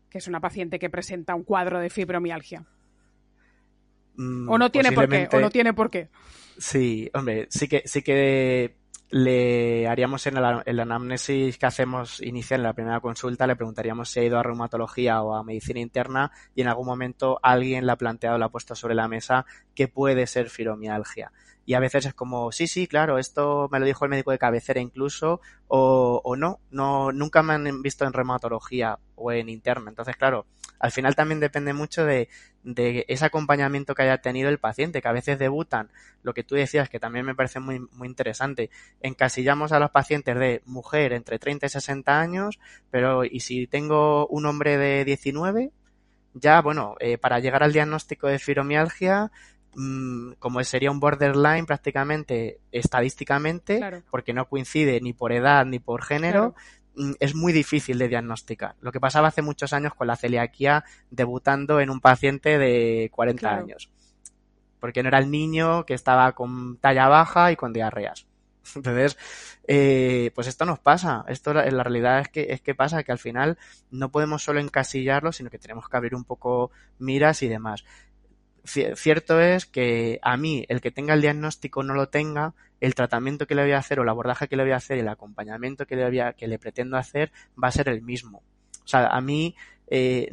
[0.09, 2.65] que es una paciente que presenta un cuadro de fibromialgia?
[4.19, 6.09] Mm, o no tiene por qué, o no tiene por qué.
[6.57, 8.75] Sí, hombre, sí que, sí que
[9.11, 14.19] le haríamos en el, anamnesis que hacemos inicial en la primera consulta, le preguntaríamos si
[14.19, 17.95] ha ido a reumatología o a medicina interna y en algún momento alguien le ha
[17.95, 21.31] planteado, le ha puesto sobre la mesa que puede ser fibromialgia.
[21.65, 24.37] y a veces es como, sí, sí, claro, esto me lo dijo el médico de
[24.37, 29.91] cabecera incluso, o, o no, no, nunca me han visto en reumatología o en interna.
[29.91, 30.45] Entonces, claro,
[30.79, 32.29] al final también depende mucho de,
[32.63, 35.89] de ese acompañamiento que haya tenido el paciente, que a veces debutan,
[36.23, 38.69] lo que tú decías, que también me parece muy, muy interesante,
[39.01, 42.59] encasillamos a los pacientes de mujer entre 30 y 60 años,
[42.91, 45.71] pero ¿y si tengo un hombre de 19?
[46.33, 49.31] Ya, bueno, eh, para llegar al diagnóstico de fibromialgia,
[49.75, 54.03] mmm, como sería un borderline prácticamente estadísticamente, Claro.
[54.09, 56.78] porque no coincide ni por edad ni por género, mm,
[57.19, 58.75] es muy difícil de diagnosticar.
[58.81, 63.39] Lo que pasaba hace muchos años con la celiaquía debutando en un paciente de 40
[63.39, 63.63] Claro.
[63.63, 63.89] años.
[64.79, 68.25] Porque no era el niño que estaba con talla baja y con diarreas.
[68.75, 69.17] Entonces,
[69.67, 71.25] eh, pues esto nos pasa.
[71.27, 73.57] Esto la, la realidad es que, es que pasa que al final
[73.91, 77.83] no podemos solo encasillarlo, sino que tenemos que abrir un poco miras y demás.
[78.69, 82.95] Ci- Cierto es que a mí, el que tenga el diagnóstico no lo tenga, el
[82.95, 85.07] tratamiento que le voy a hacer o el abordaje que le voy a hacer el
[85.09, 88.43] acompañamiento que le, voy a- que le pretendo hacer va a ser el mismo.
[88.85, 89.55] O sea, a mí,
[89.87, 90.29] eh,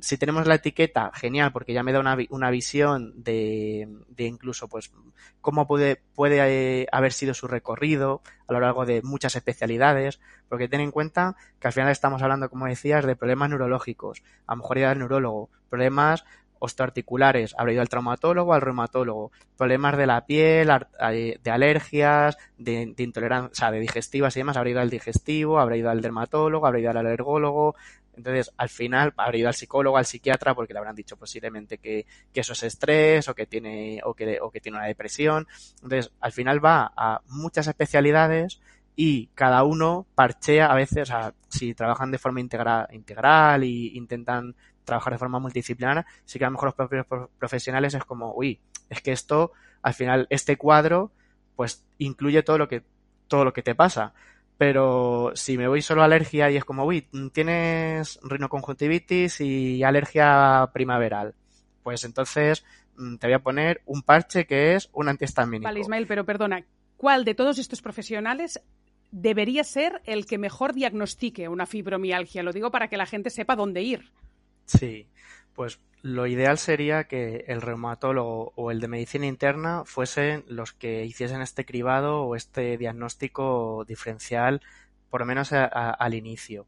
[0.00, 4.68] si tenemos la etiqueta, genial, porque ya me da una, una visión de, de incluso,
[4.68, 4.90] pues,
[5.40, 10.68] cómo puede, puede eh, haber sido su recorrido a lo largo de muchas especialidades, porque
[10.68, 14.58] ten en cuenta que al final estamos hablando, como decías, de problemas neurológicos, a lo
[14.62, 16.24] mejor ir al neurólogo, problemas
[16.64, 20.70] osteoarticulares, habrá ido al traumatólogo, al reumatólogo, problemas de la piel,
[21.10, 24.90] eh, de alergias, de, de intolerancia, o sea, de digestivas y demás, habrá ido al
[24.90, 27.74] digestivo, habrá ido al dermatólogo, habrá ido al alergólogo,
[28.16, 32.06] entonces al final habrá ido al psicólogo, al psiquiatra, porque le habrán dicho posiblemente que,
[32.32, 35.46] que eso es estrés o que tiene, o que, o que tiene una depresión.
[35.82, 38.60] Entonces, al final va a muchas especialidades
[38.96, 43.96] y cada uno parchea a veces, o sea, si trabajan de forma integra- integral y
[43.96, 48.04] intentan trabajar de forma multidisciplinar, sí que a lo mejor los propios pro- profesionales es
[48.04, 51.10] como, uy, es que esto, al final, este cuadro,
[51.56, 52.82] pues incluye todo lo que,
[53.28, 54.12] todo lo que te pasa.
[54.56, 60.70] Pero si me voy solo a alergia y es como, uy, tienes rinoconjuntivitis y alergia
[60.72, 61.34] primaveral,
[61.82, 62.64] pues entonces
[62.96, 65.66] mm, te voy a poner un parche que es un antihistamínico.
[65.66, 66.64] Vale, Ismael, pero perdona,
[66.96, 68.60] ¿cuál de todos estos profesionales
[69.10, 72.42] debería ser el que mejor diagnostique una fibromialgia?
[72.42, 74.12] Lo digo para que la gente sepa dónde ir.
[74.66, 75.08] Sí,
[75.54, 81.04] pues lo ideal sería que el reumatólogo o el de medicina interna fuesen los que
[81.04, 84.60] hiciesen este cribado o este diagnóstico diferencial,
[85.10, 86.66] por lo menos al inicio.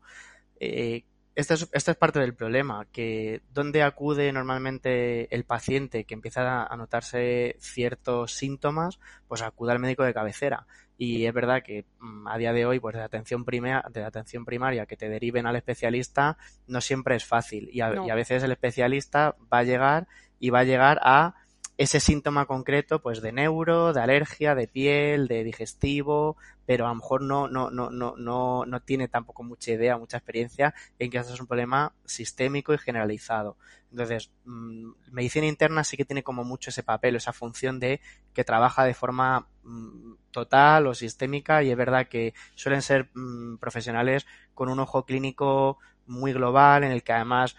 [0.60, 1.04] Eh,
[1.34, 6.64] esto es, esto es parte del problema, que dónde acude normalmente el paciente que empieza
[6.64, 10.66] a notarse ciertos síntomas, pues acude al médico de cabecera.
[10.98, 14.44] Y es verdad que mm, a día de hoy, pues de atención primaria, de atención
[14.44, 17.68] primaria, que te deriven al especialista, no siempre es fácil.
[17.72, 18.06] Y a, No.
[18.06, 20.06] y a veces el especialista va a llegar
[20.40, 21.34] y va a llegar a
[21.78, 26.94] ese síntoma concreto, pues de neuro, de alergia, de piel, de digestivo, pero a lo
[26.94, 31.18] mejor no, no, no, no, no, no tiene tampoco mucha idea, mucha experiencia en que
[31.18, 33.58] esto es un problema sistémico y generalizado.
[33.90, 38.00] Entonces, mm, medicina interna sí que tiene como mucho ese papel, esa función de
[38.32, 43.58] que trabaja de forma mm, total o sistémica y es verdad que suelen ser mm,
[43.58, 47.56] profesionales con un ojo clínico muy global en el que además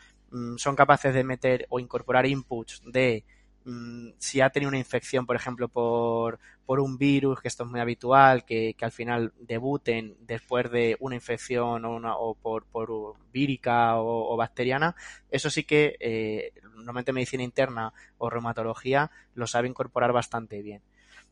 [0.57, 3.23] son capaces de meter o incorporar inputs de
[3.67, 7.69] mm, si ha tenido una infección, por ejemplo, por, por un virus, que esto es
[7.69, 12.65] muy habitual, que, que al final debuten después de una infección o, una, o por,
[12.65, 12.89] por
[13.31, 14.95] vírica o, bacteriana,
[15.29, 20.81] eso sí que eh, normalmente medicina interna o reumatología lo sabe incorporar bastante bien.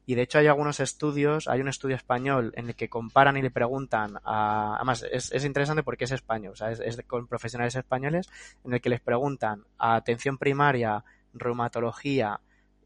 [0.08, 3.42] Y de hecho hay algunos estudios, hay un estudio español en el que comparan y
[3.42, 7.28] le preguntan a, además es, es interesante porque es español, o sea, es, es con
[7.28, 8.30] profesionales españoles
[8.64, 11.04] en el que les preguntan a atención primaria,
[11.36, 12.42] reumatología,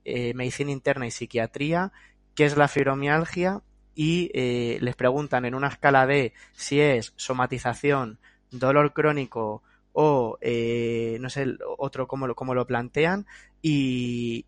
[0.05, 1.91] eh, medicina interna y psiquiatría,
[2.35, 3.61] qué es la fibromialgia
[3.95, 8.19] y eh, les preguntan en una escala de si es somatización,
[8.51, 9.61] dolor crónico
[9.93, 13.25] o eh, no sé otro cómo lo, cómo lo plantean
[13.61, 14.45] y,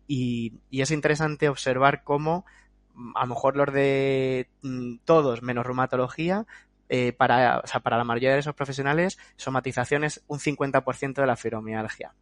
[0.70, 2.46] es interesante observar cómo
[2.94, 6.46] mm, a lo mejor los de mm, todos menos reumatología
[6.88, 11.26] eh, para, o sea, para la mayoría de esos profesionales somatización es un 50% de
[11.26, 12.14] la fibromialgia.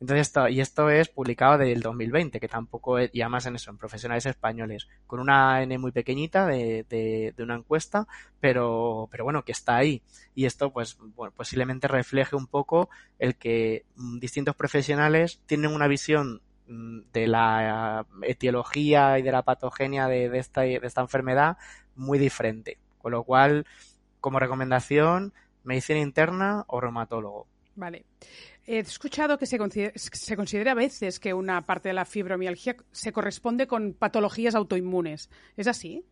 [0.00, 3.70] Entonces esto, y esto es publicado del 2020, que tampoco es, y además en eso,
[3.70, 8.06] en profesionales españoles, con una N muy pequeñita de, de, de, una encuesta,
[8.38, 10.02] pero, pero bueno, que está ahí.
[10.34, 15.88] Y esto, pues, bueno, posiblemente refleje un poco el que mm, distintos profesionales tienen una
[15.88, 21.56] visión mm, de la etiología y de la patogenia de, de, esta, de esta enfermedad
[21.94, 22.78] muy diferente.
[22.98, 23.66] Con lo cual,
[24.20, 25.32] como recomendación,
[25.64, 27.46] medicina interna o reumatólogo.
[27.76, 28.04] Vale.
[28.66, 32.76] He escuchado que se considera, se considera, a veces que una parte de la fibromialgia
[32.90, 35.30] se corresponde con patologías autoinmunes.
[35.56, 36.04] ¿Es así?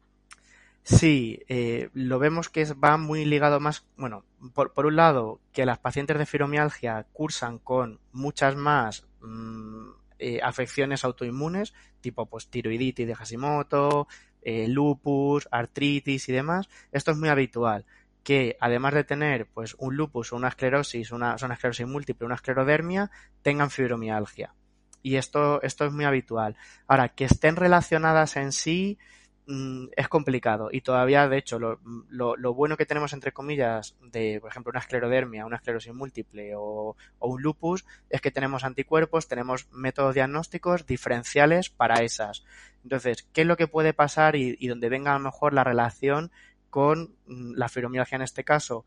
[0.84, 5.78] Sí, eh, lo vemos que va muy ligado más, bueno, por, un lado, que las
[5.78, 9.88] pacientes de fibromialgia cursan con muchas más mmm,
[10.18, 14.06] eh, afecciones autoinmunes, tipo pues tiroiditis de Hashimoto,
[14.42, 16.68] eh, lupus, artritis y demás.
[16.92, 17.84] Esto es muy habitual
[18.24, 22.34] que además de tener pues un lupus o una esclerosis, una, una esclerosis múltiple, una
[22.34, 23.10] esclerodermia,
[23.42, 24.54] tengan fibromialgia.
[25.02, 26.56] Y esto, esto es muy habitual.
[26.88, 28.98] Ahora, que estén relacionadas en sí,
[29.46, 33.94] Mm, es complicado y todavía, de hecho, lo, lo, lo, bueno que tenemos, entre comillas,
[34.00, 38.64] de, por ejemplo, una esclerodermia, una esclerosis múltiple o, o, un lupus, es que tenemos
[38.64, 42.42] anticuerpos, tenemos métodos diagnósticos diferenciales para esas.
[42.84, 45.64] Entonces, ¿qué es lo que puede pasar y, y donde venga a lo mejor la
[45.64, 46.32] relación
[46.74, 48.84] con mm, la fibromialgia en este caso?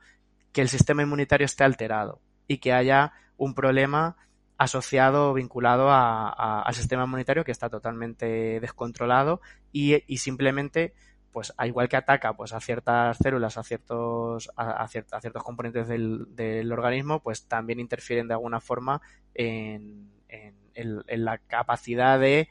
[0.52, 4.18] Que el sistema inmunitario esté alterado y que haya un problema
[4.58, 9.40] asociado o vinculado a, al sistema inmunitario que está totalmente descontrolado
[9.72, 10.96] y, y, simplemente
[11.32, 15.22] pues a igual que ataca pues a ciertas células a ciertos a, a, ciert, a
[15.22, 19.02] ciertos componentes del, del, organismo pues también interfieren de alguna forma
[19.34, 22.50] en, en, en, en la capacidad de,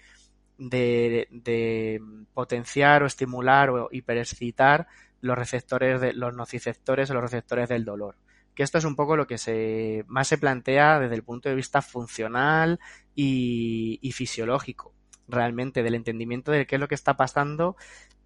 [0.58, 2.00] de, de
[2.32, 4.86] potenciar o estimular o hiperexcitar
[5.26, 8.16] los receptores de los nociceptores o los receptores del dolor
[8.56, 11.54] que esto es un poco lo que se más se plantea desde el punto de
[11.54, 12.80] vista funcional
[13.14, 14.94] y, fisiológico,
[15.28, 17.76] realmente, del entendimiento de qué es lo que está pasando,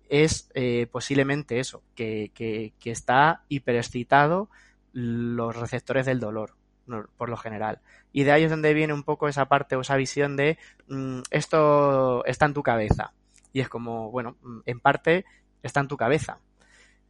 [0.09, 2.33] es eh, posiblemente eso, que,
[2.85, 4.49] está hiperexcitado
[4.93, 6.55] los receptores del dolor,
[7.17, 7.81] por lo general.
[8.13, 11.23] Y de ahí es donde viene un poco esa parte o esa visión de mmm,
[11.31, 13.15] esto está en tu cabeza.
[13.53, 15.25] Y es como, bueno, en parte
[15.65, 16.39] está en tu cabeza,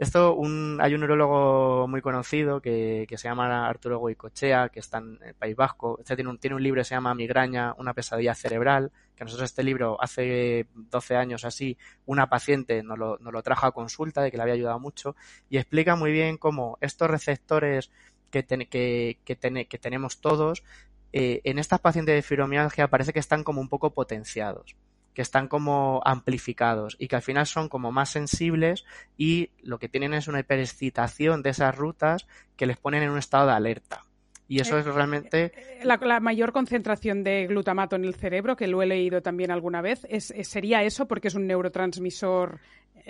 [0.01, 5.19] esto, un, hay un neurólogo muy conocido que, se llama Arturo Goicochea, que está en
[5.23, 5.99] el País Vasco.
[6.01, 10.03] Este tiene un, libro que se llama Migraña, una pesadilla cerebral, que nosotros este libro
[10.03, 14.55] hace 12 años así, una paciente nos lo, trajo a consulta, de que le había
[14.55, 15.17] ayudado mucho,
[15.51, 17.91] y explica muy bien cómo estos receptores
[18.31, 20.65] que tenemos todos,
[21.13, 24.77] eh, en estas pacientes de fibromialgia parece que están como un poco potenciados
[25.21, 28.87] que están como amplificados y que al final son como más sensibles
[29.19, 33.19] y lo que tienen es una hiperexcitación de esas rutas que les ponen en un
[33.19, 34.03] estado de alerta.
[34.49, 35.53] Y eso es realmente...
[35.83, 39.83] La, la, mayor concentración de glutamato en el cerebro, que lo he leído también alguna
[39.83, 42.59] vez, es, es sería eso porque es un neurotransmisor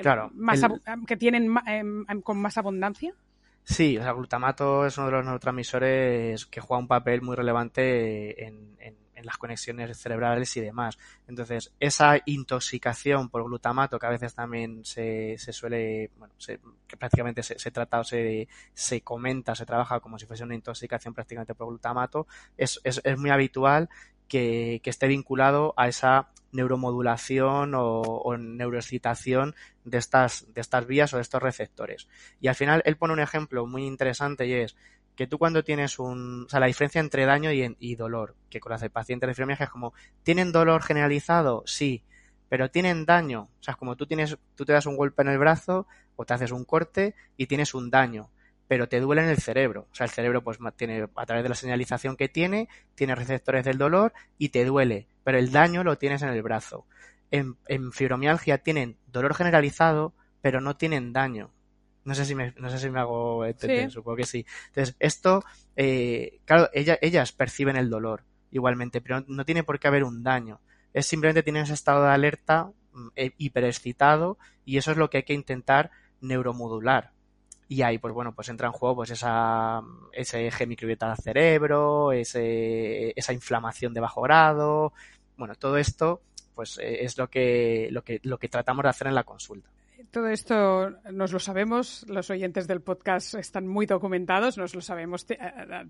[0.03, 0.81] claro, más el...
[1.07, 1.85] que tienen eh,
[2.25, 3.14] con más abundancia.
[3.62, 8.46] Sí, o sea, glutamato es uno de los neurotransmisores que juega un papel muy relevante
[8.46, 10.98] en, en en las conexiones cerebrales y demás.
[11.28, 16.96] Entonces, esa intoxicación por glutamato, que a veces también se, se suele, bueno, se, que
[16.96, 21.54] prácticamente se, trata o se, se comenta, se trabaja como si fuese una intoxicación prácticamente
[21.54, 23.88] por glutamato, es, es, es muy habitual
[24.26, 29.54] que, que, esté vinculado a esa neuromodulación o, o neuroexcitación
[29.85, 32.09] de estas, de estas vías o de estos receptores.
[32.40, 34.76] Y al final él pone un ejemplo muy interesante y es
[35.16, 38.61] que tú cuando tienes un, o sea, la diferencia entre daño y, y dolor, que
[38.61, 39.92] con las pacientes de fibromialgia es como,
[40.23, 41.62] ¿tienen dolor generalizado?
[41.66, 42.05] Sí,
[42.49, 45.29] pero tienen daño, o sea, es como tú tienes, tú te das un golpe en
[45.29, 48.31] el brazo o te haces un corte y tienes un daño,
[48.66, 51.49] pero te duele en el cerebro, o sea, el cerebro pues tiene, a través de
[51.49, 55.96] la señalización que tiene, tiene receptores del dolor y te duele, pero el daño lo
[55.96, 56.87] tienes en el brazo.
[57.31, 61.53] En, en fibromialgia tienen dolor generalizado, pero no tienen daño.
[62.11, 63.90] No sé si me, no sé si me hago entender, sí.
[63.92, 64.44] supongo que sí.
[64.66, 65.44] Entonces, esto,
[65.77, 70.25] eh, claro, ella, ellas perciben el dolor igualmente, pero no tiene por qué haber un
[70.25, 70.59] daño.
[70.92, 72.73] Es simplemente tienen ese estado de alerta
[73.14, 77.12] eh, hiperexcitado y eso es lo que hay que intentar neuromodular.
[77.68, 79.81] Y ahí, pues bueno, pues entra en juego pues esa,
[80.12, 84.94] ese eje microbiota del cerebro, ese, esa inflamación de bajo grado.
[85.37, 86.23] Bueno, todo esto,
[86.57, 89.70] pues eh, es lo que, lo que, lo que tratamos de hacer en la consulta
[90.11, 95.27] todo esto nos lo sabemos, los oyentes del podcast están muy documentados, nos lo sabemos
[95.27, 95.38] te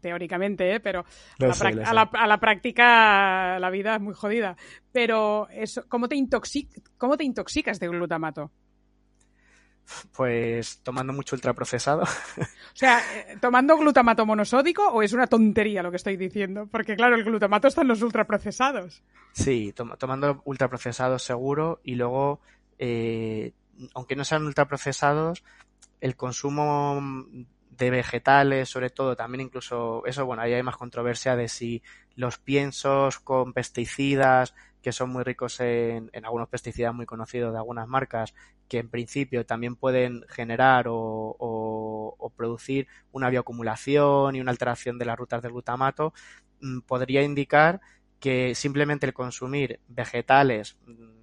[0.00, 0.80] teóricamente, ¿eh?
[0.80, 1.00] pero
[1.40, 4.56] a la, sé, a, la, a la, práctica la vida es muy jodida.
[4.92, 6.16] Pero eso, ¿cómo, te
[6.98, 8.50] ¿cómo te intoxicas de glutamato?
[10.12, 12.02] Pues tomando mucho ultraprocesado.
[12.72, 16.66] O sea, eh, ¿tomando glutamato monosódico o es una tontería lo que estoy diciendo?
[16.70, 19.02] Porque claro, el glutamato está en los ultraprocesados.
[19.32, 22.40] Sí, to tomando ultraprocesados seguro y luego
[22.78, 23.52] eh,
[23.94, 25.44] aunque no sean ultraprocesados,
[26.00, 27.02] el consumo
[27.70, 31.82] de vegetales, sobre todo, también incluso, eso, bueno, ahí hay más controversia de si
[32.14, 37.58] los piensos con pesticidas que son muy ricos en, en algunos pesticidas muy conocidos de
[37.58, 38.34] algunas marcas,
[38.68, 45.04] que en principio también pueden generar o, o, producir una bioacumulación y una alteración de
[45.04, 46.14] las rutas del glutamato,
[46.60, 47.80] mm, podría indicar
[48.20, 51.19] que simplemente el consumir vegetales, mm,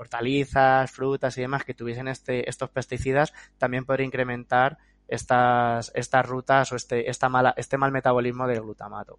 [0.00, 4.78] hortalizas, frutas y demás que tuviesen este, estos pesticidas también podría incrementar
[5.08, 9.18] estas, estas rutas o este, este mal metabolismo del glutamato.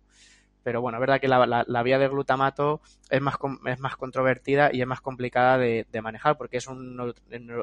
[0.64, 4.82] Pero bueno, es verdad que la, vía del glutamato es más, es más controvertida y
[4.82, 6.96] es más complicada de, de manejar porque es un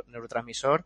[0.07, 0.85] neurotransmisor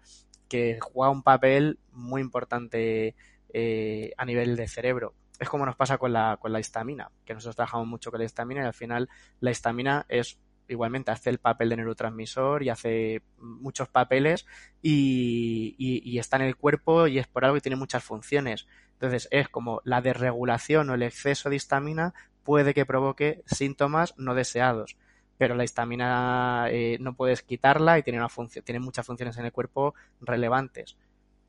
[0.49, 3.14] que juega un papel muy importante
[3.53, 5.14] eh, a nivel de cerebro.
[5.39, 8.26] Es como nos pasa con la, con la histamina, que nosotros trabajamos mucho con la
[8.26, 9.09] histamina y al final
[9.41, 10.39] la histamina es
[10.69, 14.47] igualmente hace el papel de neurotransmisor y hace muchos papeles
[14.81, 18.67] y, está en el cuerpo y es por algo que tiene muchas funciones.
[18.95, 24.35] Entonces es como la desregulación o el exceso de histamina puede que provoque síntomas no
[24.35, 24.97] deseados.
[25.39, 28.29] Pero la histamina eh, no puedes quitarla y tiene, una
[28.65, 30.97] tiene muchas funciones en el cuerpo relevantes.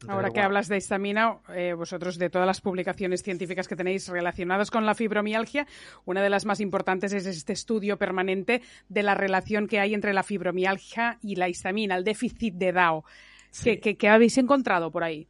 [0.08, 4.72] Ahora que hablas de histamina, eh, vosotros de todas las publicaciones científicas que tenéis relacionadas
[4.72, 5.68] con la fibromialgia,
[6.06, 10.14] una de las más importantes es este estudio permanente de la relación que hay entre
[10.14, 13.06] la fibromialgia y la histamina, el déficit de DAO.
[13.50, 13.72] Sí.
[13.72, 15.28] ¿Qué, qué, qué habéis encontrado por ahí?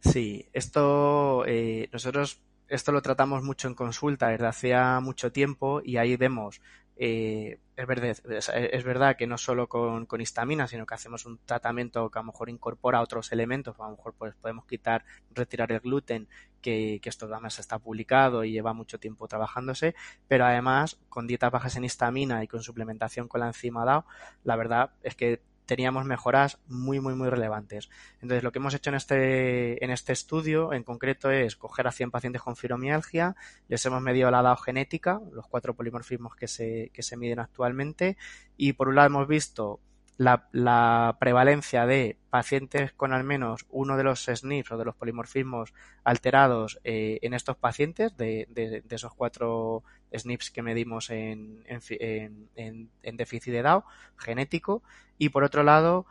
[0.00, 2.40] Sí, esto eh, nosotros
[2.72, 6.62] esto lo tratamos mucho en consulta desde hacía mucho tiempo y ahí vemos
[7.04, 11.40] eh, es, verdad, es, verdad que no solo con, con, histamina, sino que hacemos un
[11.44, 15.72] tratamiento que a lo mejor incorpora otros elementos, a lo mejor pues podemos quitar, retirar
[15.72, 16.28] el gluten,
[16.60, 19.96] que, que esto además está publicado y lleva mucho tiempo trabajándose,
[20.28, 24.06] pero además con dietas bajas en histamina y con suplementación con la enzima DAO,
[24.44, 25.42] la verdad es que
[25.72, 27.88] teníamos mejoras muy, muy, muy relevantes.
[28.20, 31.92] Entonces, lo que hemos hecho en este, en este estudio en concreto es coger a
[31.92, 33.36] 100 pacientes con fibromialgia,
[33.68, 38.18] les hemos medido la DAO genética, los cuatro polimorfismos que se, que se miden actualmente,
[38.58, 39.80] y por un lado hemos visto
[40.18, 44.94] la, la, prevalencia de pacientes con al menos uno de los SNPs o de los
[44.94, 45.72] polimorfismos
[46.04, 52.48] alterados eh, en estos pacientes, de, de, de, esos cuatro SNPs que medimos en, en,
[52.56, 53.84] en, en déficit de DAO
[54.16, 54.82] genético,
[55.18, 56.06] y por otro lado,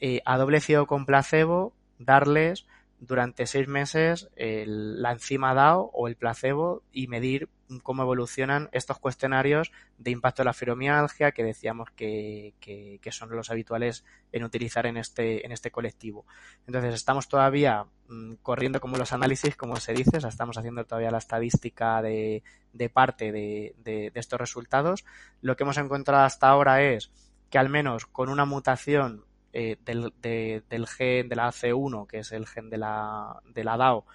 [0.00, 2.66] eh, a doble con placebo, darles
[3.00, 7.48] durante seis meses el, la enzima DAO o el placebo y medir
[7.82, 13.50] cómo evolucionan estos cuestionarios de impacto de la fibromialgia que decíamos que, que, son los
[13.50, 16.26] habituales en utilizar en este, en este colectivo.
[16.66, 21.18] Entonces estamos todavía mmm, corriendo como los análisis, como se dice, estamos haciendo todavía la
[21.18, 22.42] estadística de,
[22.72, 25.04] de parte de, de estos resultados.
[25.40, 27.10] Lo que hemos encontrado hasta ahora es
[27.48, 32.18] que al menos con una mutación eh, del, de, del, gen de la AC1, que
[32.18, 34.06] es el gen de la, de la DAO,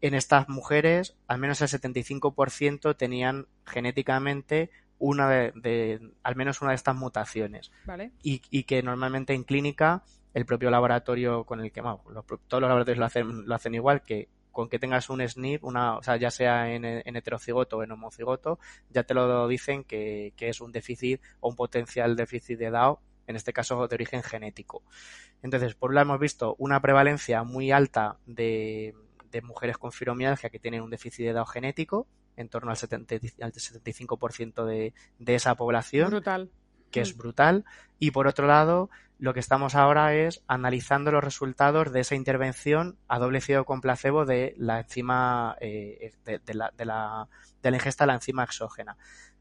[0.00, 6.70] en estas mujeres, al menos el 75% tenían genéticamente una de, de, al menos una
[6.70, 7.72] de estas mutaciones.
[7.84, 8.12] Vale.
[8.22, 10.02] Y, y, que normalmente en clínica,
[10.34, 13.74] el propio laboratorio con el que, bueno, los, todos los laboratorios lo hacen, lo hacen
[13.74, 17.76] igual, que con que tengas un SNP, una, o sea, ya sea en, en, heterocigoto
[17.76, 18.58] o en homocigoto,
[18.90, 23.00] ya te lo dicen que, que es un déficit o un potencial déficit de DAO
[23.28, 24.82] en este caso de origen genético.
[25.42, 28.94] Entonces, por un lado hemos visto una prevalencia muy alta de,
[29.30, 33.16] de mujeres con fibromialgia que tienen un déficit de DAO genético, en torno al, 70,
[33.40, 36.10] al 75% de, de esa población.
[36.10, 36.50] Brutal.
[36.90, 37.66] Que es brutal.
[37.98, 42.96] Y por otro lado, lo que estamos ahora es analizando los resultados de esa intervención
[43.08, 47.28] a doble ciego con placebo de la enzima, eh, de, de, la, de, la,
[47.62, 48.96] de la ingesta de la enzima exógena.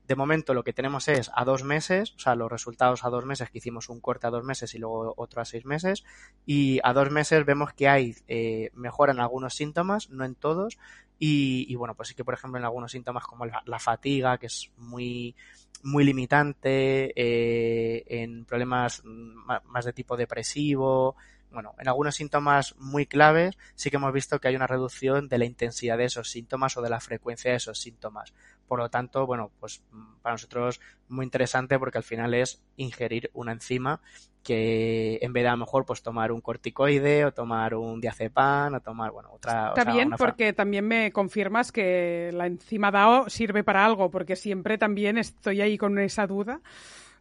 [0.07, 3.25] De momento lo que tenemos es a dos meses, o sea, los resultados a dos
[3.25, 6.05] meses, que hicimos un corte a dos meses y luego otro a seis meses,
[6.45, 10.77] y a dos meses vemos que hay eh, mejora en algunos síntomas, no en todos,
[11.19, 14.45] y, bueno, pues sí que por ejemplo en algunos síntomas como la, la fatiga, que
[14.45, 15.35] es muy,
[15.83, 21.15] muy limitante, eh, en problemas más de tipo depresivo,
[21.57, 25.39] bueno, en algunos síntomas muy claves sí que hemos visto que hay una reducción de
[25.39, 28.31] la intensidad de esos síntomas o de la frecuencia de esos síntomas.
[28.67, 29.81] Por lo tanto, bueno, pues
[30.21, 30.79] para nosotros
[31.09, 34.01] muy interesante porque al final es ingerir una enzima
[34.43, 38.75] que en vez de a lo mejor pues tomar un corticoide o tomar un diazepam
[38.75, 39.69] o tomar, bueno, otra...
[39.69, 44.11] Está o sea, bien porque también me confirmas que la enzima DAO sirve para algo
[44.11, 46.61] porque siempre también estoy ahí con esa duda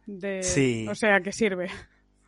[0.05, 0.43] de...
[0.43, 0.85] Sí.
[0.87, 1.71] O sea, que sirve.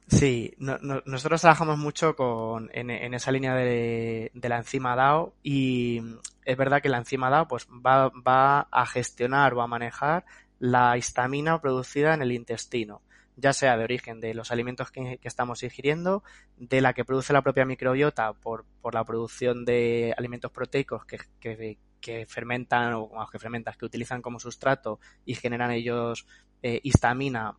[0.09, 4.95] Sí, no, no, nosotros trabajamos mucho con, en, en esa línea de, de, la enzima
[4.95, 6.01] DAO y
[6.45, 10.25] es verdad que la enzima DAO pues, va, va a gestionar o a manejar
[10.57, 13.03] la histamina producida en el intestino,
[13.35, 16.23] ya sea de origen de los alimentos que, que estamos ingiriendo,
[16.57, 21.19] de la que produce la propia microbiota por, por la producción de alimentos proteicos que,
[21.39, 26.25] que, fermentan o que fermentan, que utilizan como sustrato y generan ellos
[26.63, 27.55] eh, histamina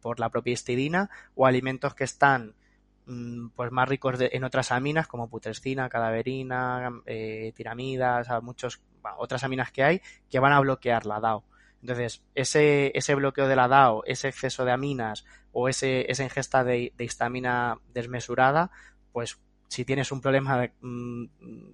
[0.00, 2.54] por la propia histidina o alimentos que están
[3.06, 8.80] mm, pues más ricos de- en otras aminas como putrescina, cadaverina, eh, tiramidas, muchos,
[9.18, 11.44] otras aminas que hay que van a bloquear la DAO.
[11.80, 16.62] Entonces, ese, ese bloqueo de la DAO, ese exceso de aminas o ese, esa ingesta
[16.62, 18.70] de, de histamina desmesurada,
[19.12, 21.24] pues si tienes un problema mm,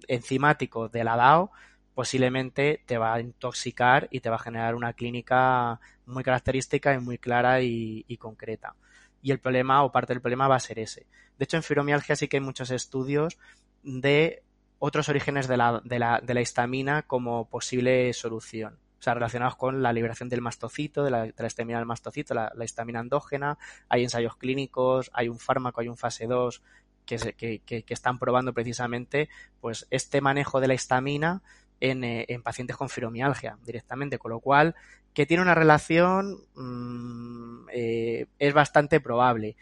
[0.07, 1.51] enzimático de la DAO,
[1.99, 6.99] posiblemente te va a intoxicar y te va a generar una clínica muy característica y
[6.99, 8.73] muy clara y, concreta.
[9.21, 11.07] Y el problema o parte del problema va a ser ese.
[11.37, 13.37] De hecho, en fibromialgia sí que hay muchos estudios
[13.83, 14.43] de
[14.77, 18.79] otros orígenes de la, histamina como posible solución.
[18.97, 22.33] O sea, relacionados con la liberación del mastocito, de la, de la histamina del mastocito,
[22.33, 23.57] la, la histamina endógena.
[23.89, 26.63] Hay ensayos clínicos, hay un fármaco, hay un fase 2
[27.05, 29.27] que, se- que, que- que están probando precisamente
[29.59, 31.41] pues este manejo de la histamina
[31.79, 34.75] en, eh, en pacientes con fibromialgia directamente, con lo cual
[35.13, 39.55] que tiene una relación mm, eh, es bastante probable.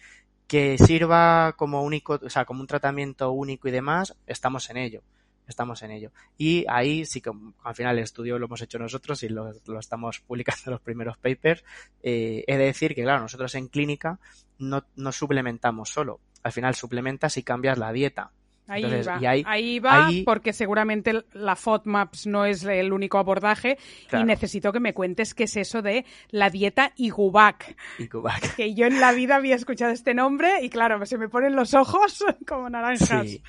[0.48, 5.04] Que sirva como único, o sea, como un tratamiento único y demás, estamos en ello.
[5.46, 6.12] Estamos en ello.
[6.38, 7.32] Y ahí sí que
[7.64, 11.18] al final el estudio lo hemos hecho nosotros y lo, estamos publicando en los primeros
[11.18, 11.64] papers.
[12.04, 14.20] Eh, he de decir que, claro, nosotros en clínica
[14.58, 16.20] no, no suplementamos solo.
[16.44, 18.32] Al final suplementas y cambias la dieta.
[18.68, 22.92] Ahí Entonces, va, y ahí- ahí va, ahí- porque seguramente la FODMAPs no es el
[22.92, 23.78] único abordaje
[24.10, 24.24] Claro.
[24.24, 28.56] y necesito que me cuentes qué es eso de la dieta IGUBAC, Y Kubac.
[28.56, 31.74] que yo en la vida había escuchado este nombre y claro, se me ponen los
[31.74, 33.28] ojos como naranjas.
[33.30, 33.42] Sí.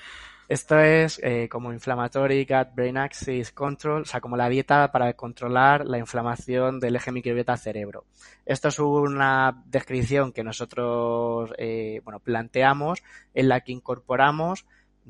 [0.48, 5.12] Esto es eh, como Inflammatory Gut Brain Axis Control, o sea, como la dieta para
[5.12, 8.06] controlar la inflamación del eje microbiota cerebro.
[8.46, 13.02] Esto es una descripción que nosotros, eh, bueno, planteamos
[13.34, 14.64] en la que incorporamos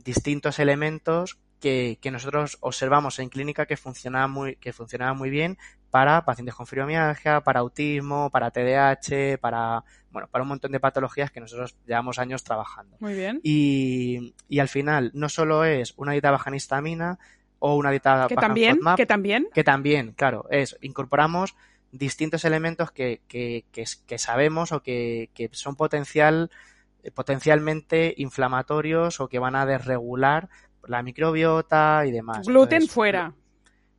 [0.04, 5.58] distintos elementos que, que nosotros observamos en clínica que funcionaban muy, que funcionaban muy bien
[5.90, 11.30] para pacientes con fibromialgia, para autismo, para TDAH, para, bueno, para un montón de patologías
[11.30, 12.96] que nosotros llevamos años trabajando.
[13.00, 13.40] Muy bien.
[13.42, 17.18] Y, y al final no solo es una dieta baja en histamina
[17.58, 19.48] o una dieta Que baja en también, FODMAP, que también.
[19.52, 21.56] que también, claro, es incorporamos
[21.90, 26.50] distintos elementos que, que, que, que sabemos o que, que son potencial
[27.14, 30.48] potencialmente inflamatorios o que van a desregular
[30.86, 32.46] la microbiota y demás.
[32.46, 33.32] Gluten Entonces, fuera.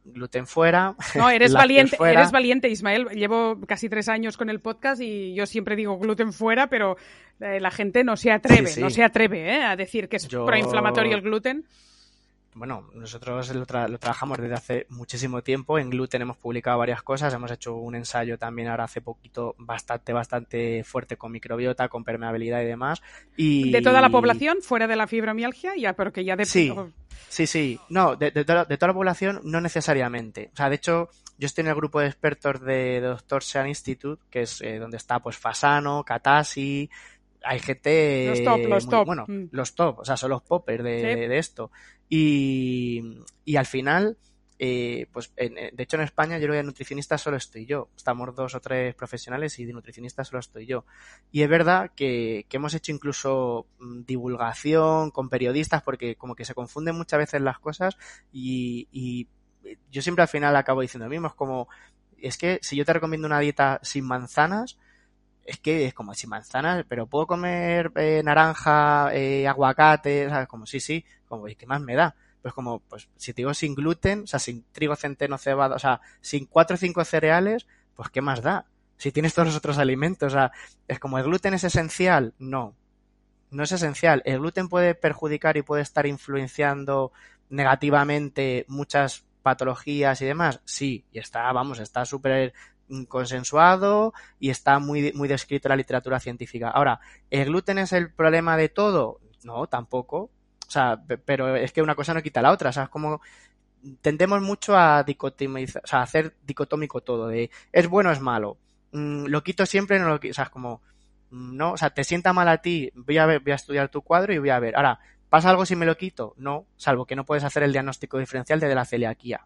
[0.05, 0.95] Gluten fuera.
[1.15, 2.19] No, eres valiente, fuera.
[2.21, 3.09] eres valiente, Ismael.
[3.09, 6.97] Llevo casi tres años con el podcast y yo siempre digo gluten fuera, pero
[7.39, 8.81] eh, la gente no se atreve, Sí, sí.
[8.81, 9.63] no se atreve ¿eh?
[9.63, 11.65] a decir que es Yo- proinflamatorio el gluten.
[12.59, 15.79] Bueno, nosotros lo, tra- lo trabajamos desde hace muchísimo tiempo.
[15.79, 17.33] En Gluten hemos publicado varias cosas.
[17.33, 22.61] Hemos hecho un ensayo también ahora hace poquito bastante, bastante fuerte con microbiota, con permeabilidad
[22.61, 23.01] y demás.
[23.37, 23.71] Y...
[23.71, 26.71] De toda la población, fuera de la fibromialgia, ya, pero que ya de Sí.
[27.29, 27.79] Sí, sí.
[27.89, 30.49] No, de, de toda, de toda la población no necesariamente.
[30.53, 33.43] O sea, de hecho, yo estoy en el grupo de expertos de Dr.
[33.43, 36.89] Sean Institute, que es eh, donde está pues Fasano, Katasi,
[37.43, 39.05] hay gente Los top, los muy- top.
[39.05, 39.43] bueno, Mm.
[39.51, 41.27] los top, o sea, son los poppers de, Sí.
[41.27, 41.71] de esto.
[42.09, 43.01] Y,
[43.45, 44.17] y al final,
[44.57, 47.65] eh, pues en- eh, de hecho en España yo creo que de nutricionista solo estoy
[47.65, 47.89] yo.
[47.95, 50.85] Estamos dos o tres profesionales y de nutricionista solo estoy yo.
[51.31, 56.45] Y es verdad que, que hemos hecho incluso mm, divulgación con periodistas porque como que
[56.45, 57.95] se confunden muchas veces las cosas
[58.33, 59.27] y, y
[59.91, 61.27] yo siempre al final acabo diciendo lo mismo.
[61.27, 61.67] Es como,
[62.17, 64.77] es que si yo te recomiendo una dieta sin manzanas,
[65.49, 70.47] es que es como sin manzanas, pero puedo comer eh, naranja, eh, aguacate, ¿sabes?
[70.47, 72.15] Como sí, sí, como, ¿y qué más me da?
[72.41, 75.79] Pues como, pues si te digo sin gluten, o sea, sin trigo, centeno, cebada, o
[75.79, 78.67] sea, sin cuatro o cinco cereales, pues ¿qué más da?
[78.97, 80.51] Si tienes todos los otros alimentos, o sea,
[80.87, 82.75] es como el gluten es esencial, no,
[83.49, 84.21] no es esencial.
[84.25, 87.11] El gluten puede perjudicar y puede estar influenciando
[87.49, 92.53] negativamente muchas patologías y demás, sí, y está, vamos, está súper
[93.07, 96.69] consensuado y está muy, muy descrito en la literatura científica.
[96.69, 99.19] Ahora, ¿el gluten es el problema de todo?
[99.43, 100.29] No, tampoco.
[100.67, 102.69] O sea, pe- pero es que una cosa no quita la otra.
[102.69, 103.21] O sea, es como
[104.01, 108.57] tendemos mucho a dicotomizar, o sea, a hacer dicotómico todo, de es bueno es malo.
[108.91, 110.31] Mm, lo quito siempre, no lo quito.
[110.31, 110.81] O sea, es como,
[111.31, 113.89] mm, no, o sea, te sienta mal a ti, voy a ver, voy a estudiar
[113.89, 114.75] tu cuadro y voy a ver.
[114.75, 116.33] Ahora, ¿pasa algo si me lo quito?
[116.37, 119.45] No, salvo que no puedes hacer el diagnóstico diferencial de la celiaquía.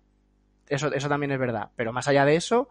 [0.68, 1.72] Eso, eso también es verdad.
[1.76, 2.70] Pero más allá de eso,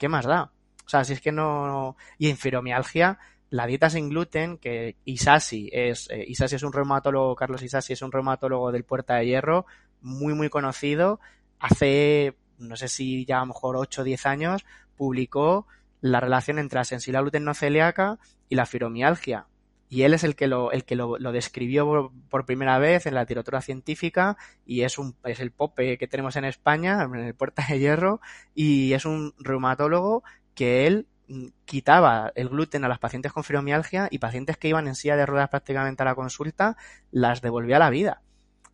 [0.00, 0.50] ¿qué más da?
[0.86, 1.96] O sea, si es que no.
[2.18, 3.18] Y en fibromialgia,
[3.50, 6.08] la dieta sin gluten, que Isasi es.
[6.10, 9.66] eh, Isasi es un reumatólogo, Carlos Isasi es un reumatólogo del Puerta de Hierro,
[10.00, 11.20] muy, muy conocido.
[11.60, 14.64] Hace, no sé si ya a lo mejor 8 o 10 años,
[14.96, 15.66] publicó
[16.00, 19.46] la relación entre la sensibilidad gluten no celíaca y la fibromialgia.
[19.90, 23.14] Y él es el que lo, el que lo, describió por, por primera vez en
[23.14, 27.34] la literatura científica y es un, es el pope que tenemos en España, en el
[27.34, 28.20] Puerta de Hierro,
[28.54, 30.22] y es un reumatólogo
[30.54, 34.86] que él mm, quitaba el gluten a las pacientes con fibromialgia y pacientes que iban
[34.86, 36.76] en silla de ruedas prácticamente a la consulta
[37.10, 38.22] las devolvía a la vida.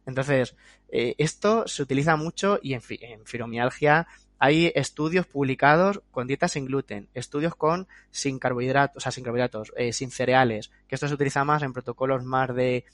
[0.05, 0.55] Entonces,
[0.91, 4.07] eh, esto se utiliza mucho y en, en fibromialgia
[4.39, 9.73] hay estudios publicados con dietas sin gluten, estudios con sin carbohidratos, o sea, sin carbohidratos,
[9.77, 12.85] eh, sin cereales, que esto se utiliza más en protocolos más de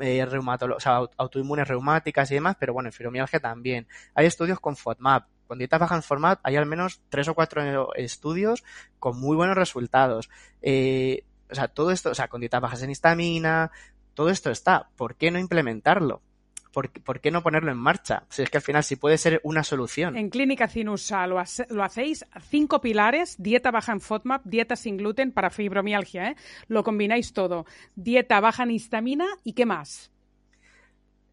[0.00, 3.86] eh, o sea, autoinmunes reumáticas y demás, pero bueno, en fibromialgia también.
[4.14, 5.26] Hay estudios con FODMAP.
[5.46, 8.62] Con dietas bajas en FODMAP hay al menos tres o cuatro estudios
[8.98, 10.30] con muy buenos resultados.
[10.62, 13.72] Eh, o sea, todo esto, o sea, con dietas bajas en histamina,
[14.14, 14.90] todo esto está.
[14.96, 16.22] ¿Por qué no implementarlo?
[16.72, 18.24] ¿Por, qué no ponerlo en marcha?
[18.28, 20.16] Si es que al final sí puede ser una solución.
[20.16, 25.50] En Clínica Cinusa lo, hacéis cinco pilares, dieta baja en FODMAP, dieta sin gluten para
[25.50, 26.36] fibromialgia, ¿eh?
[26.68, 27.66] Lo combináis todo.
[27.96, 30.10] Dieta baja en histamina y ¿qué más?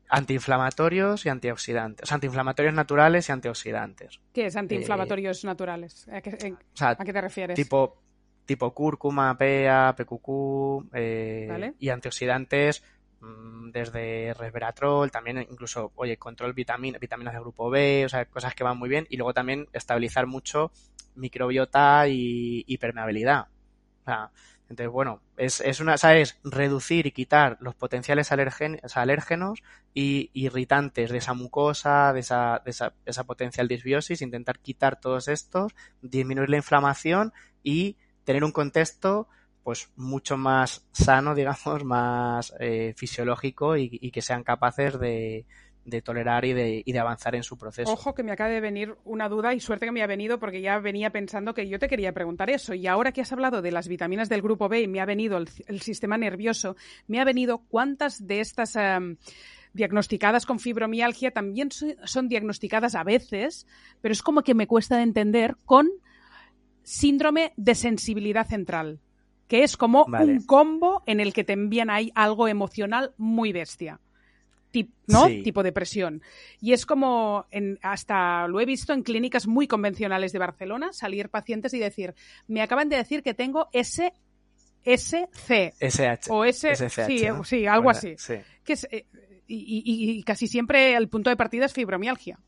[0.09, 2.03] Antiinflamatorios y antioxidantes.
[2.03, 4.19] O sea, antiinflamatorios naturales y antioxidantes.
[4.33, 6.07] ¿Qué es antiinflamatorios eh, naturales?
[6.09, 7.55] ¿A qué, te refieres?
[7.55, 8.01] Tipo,
[8.45, 12.83] tipo cúrcuma, PEA, PQQ eh, y antioxidantes
[13.19, 18.63] desde resveratrol, también incluso, oye, control vitamina, vitaminas de grupo B, o sea, cosas que
[18.63, 19.07] van muy bien.
[19.09, 20.71] Y luego también estabilizar mucho
[21.15, 23.47] microbiota y, permeabilidad.
[24.01, 24.31] O sea,
[24.69, 26.39] entonces, bueno, es, es una, ¿sabes?
[26.43, 29.63] Reducir y quitar los potenciales alérgenos
[29.93, 35.27] y irritantes de esa mucosa, de esa, de esa, esa potencial disbiosis, intentar quitar todos
[35.27, 39.27] estos, disminuir la inflamación y tener un contexto
[39.67, 45.45] pues mucho más sano, digamos, más eh, fisiológico y, que sean capaces de,
[46.05, 47.91] tolerar y de, avanzar en su proceso.
[47.91, 50.61] Ojo que me acaba de venir una duda y suerte que me ha venido porque
[50.61, 53.73] ya venía pensando que yo te quería preguntar eso y ahora que has hablado de
[53.73, 57.57] las vitaminas del grupo B y me ha venido el, sistema nervioso, me ha venido
[57.57, 59.17] cuántas de estas em,
[59.73, 63.67] diagnosticadas con fibromialgia también son diagnosticadas a veces,
[63.99, 65.89] pero es como que me cuesta de entender con
[66.83, 69.01] síndrome de sensibilidad central
[69.47, 73.99] que es como un combo en el que te envían ahí algo emocional muy bestia.
[75.07, 75.27] ¿no?
[75.27, 76.21] Tipo depresión.
[76.59, 81.29] Y es como, en, hasta lo he visto en clínicas muy convencionales de Barcelona, salir
[81.29, 82.13] pacientes y decir,
[82.47, 84.13] me acaban de decir que tengo ese
[84.83, 85.73] SC.
[85.79, 86.29] SH.
[86.29, 88.15] O S, sí, sí, algo así.
[88.63, 89.05] Que es, eh,
[89.47, 92.39] y, casi siempre el punto de partida es fibromialgia.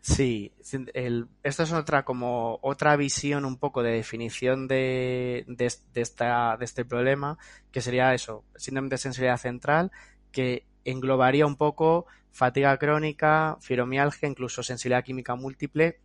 [0.00, 0.52] Sí,
[0.94, 6.64] el, esto es otra como otra visión un poco de definición de, de, esta, de
[6.64, 7.36] este problema,
[7.72, 9.90] que sería eso, síndrome de sensibilidad central,
[10.30, 16.00] que englobaría un poco fatiga crónica, fibromialgia, incluso sensibilidad química múltiple,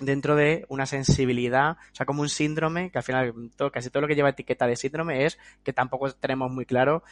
[0.00, 3.34] dentro de una sensibilidad, o sea, como un síndrome, que al final
[3.72, 7.02] casi todo lo que lleva etiqueta de síndrome es que tampoco tenemos muy claro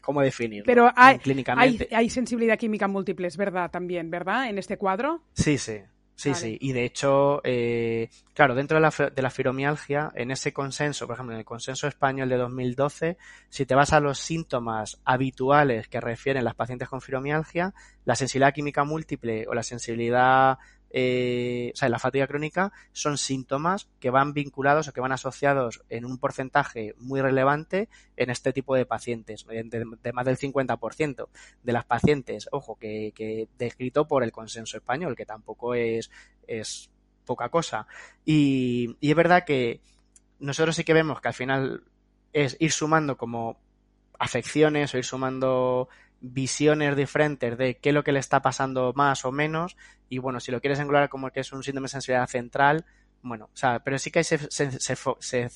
[0.00, 0.66] cómo definirlo.
[0.66, 1.88] Pero hay, clínicamente.
[1.92, 4.48] Hay, sensibilidad química múltiple, es verdad, también, ¿verdad?
[4.48, 5.22] En este cuadro.
[5.32, 5.80] Sí, sí.
[6.14, 6.58] Sí, sí.
[6.60, 11.14] Y de hecho, eh, claro, dentro de la, de la fibromialgia, en ese consenso, por
[11.14, 13.16] ejemplo, en el consenso español de 2012,
[13.48, 17.72] si te vas a los síntomas habituales que refieren las pacientes con fibromialgia,
[18.04, 20.58] la sensibilidad química múltiple o la sensibilidad
[20.90, 25.82] eh, o sea, la fatiga crónica son síntomas que van vinculados o que van asociados
[25.88, 31.28] en un porcentaje muy relevante en este tipo de pacientes, de, más del 50%
[31.62, 36.10] de las pacientes, ojo, que, descrito por el consenso español, que tampoco es,
[36.46, 36.90] es
[37.24, 37.86] poca cosa.
[38.24, 39.80] Y, y es verdad que
[40.40, 41.84] nosotros sí que vemos que al final
[42.32, 43.60] es ir sumando como
[44.18, 45.88] afecciones o ir sumando
[46.20, 49.76] visiones diferentes de qué es lo que le está pasando más o menos
[50.08, 52.84] y bueno, si lo quieres englobar como que es un síndrome de sensibilidad central,
[53.22, 55.50] bueno, o sea, pero sí que se, se, se,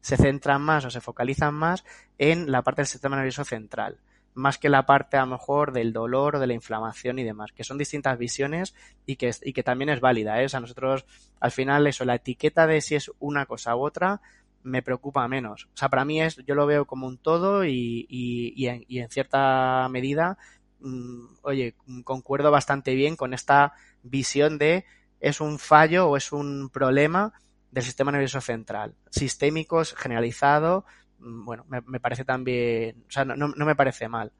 [0.00, 1.84] se, centran más o se focalizan más
[2.18, 4.00] en la parte del sistema nervioso central,
[4.34, 7.52] más que la parte a lo mejor del dolor o de la inflamación y demás,
[7.52, 8.74] que son distintas visiones
[9.04, 10.46] y que, y que también es válida, ¿eh?
[10.46, 11.04] O sea, nosotros
[11.40, 14.22] al final eso, la etiqueta de si es una cosa u otra,
[14.62, 15.68] me preocupa menos.
[15.74, 18.98] O sea, para mí es, yo lo veo como un todo y, y, en, y
[18.98, 20.38] en, cierta medida,
[20.80, 24.84] mm, oye, concuerdo bastante bien con esta visión de
[25.20, 27.32] es un fallo o es un problema
[27.70, 28.94] del sistema nervioso central.
[29.10, 30.84] Sistémicos, generalizado,
[31.18, 34.32] mm, bueno, me, parece también, o sea, no, no me parece mal.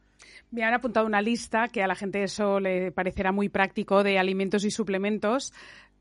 [0.51, 4.19] Me han apuntado una lista que a la gente eso le parecerá muy práctico de
[4.19, 5.53] alimentos y suplementos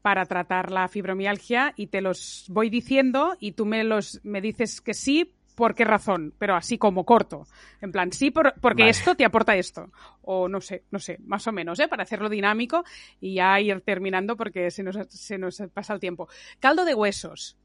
[0.02, 4.82] para tratar la fibromialgia y te los voy diciendo y tú me los me dices
[4.82, 7.46] que sí por qué razón, pero así como corto.
[7.82, 9.92] En plan, sí, porque esto te aporta esto.
[10.24, 11.88] O no sé, no sé, más o menos, ¿eh?
[11.88, 12.84] Para hacerlo dinámico
[13.20, 16.28] y ya ir terminando porque se nos, se nos pasa el tiempo.
[16.60, 17.58] Caldo de huesos.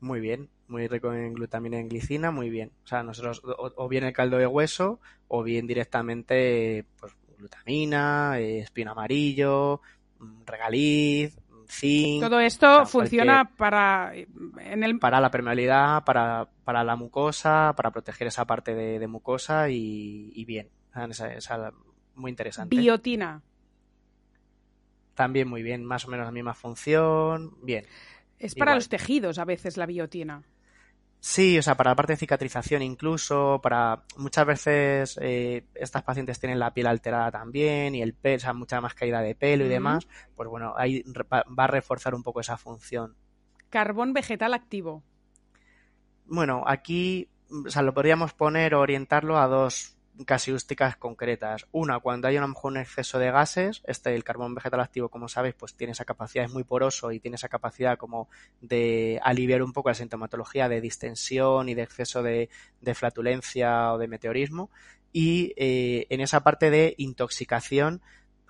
[0.00, 2.70] Muy bien, muy rico en glutamina y en glicina, muy bien.
[2.84, 8.60] O sea, nosotros, o, bien el caldo de hueso, o bien directamente, pues, glutamina, eh,
[8.60, 9.80] espino amarillo,
[10.46, 11.36] regaliz,
[11.68, 12.22] zinc.
[12.22, 17.74] Todo esto o sea, funciona para en el para la permeabilidad, para, para la mucosa,
[17.76, 20.68] para proteger esa parte de, de mucosa y, y bien.
[21.10, 21.72] Esa, esa-
[22.14, 22.74] muy interesante.
[22.76, 23.42] biotina.
[25.14, 27.56] También muy bien, más o menos la misma función.
[27.62, 27.84] Bien.
[28.38, 28.78] Es para Igual.
[28.78, 30.42] los tejidos a veces la biotina.
[31.28, 36.38] Sí, o sea, para la parte de cicatrización incluso, para muchas veces eh, estas pacientes
[36.38, 39.64] tienen la piel alterada también y el pelo, o sea, mucha más caída de pelo
[39.64, 40.06] y demás,
[40.36, 41.02] pues bueno, ahí
[41.32, 43.16] va a reforzar un poco esa función.
[43.70, 45.02] Carbón vegetal activo.
[46.26, 51.66] Bueno, aquí, o sea, lo podríamos poner o orientarlo a dos casiústicas concretas.
[51.72, 55.08] Una, cuando hay a lo mejor un exceso de gases, este, el carbón vegetal activo,
[55.08, 58.28] como sabéis, pues tiene esa capacidad, es muy poroso y tiene esa capacidad como
[58.60, 62.48] de aliviar un poco la sintomatología de distensión y de exceso de,
[62.94, 64.70] flatulencia o de meteorismo.
[65.12, 68.02] Y eh, en esa parte de intoxicación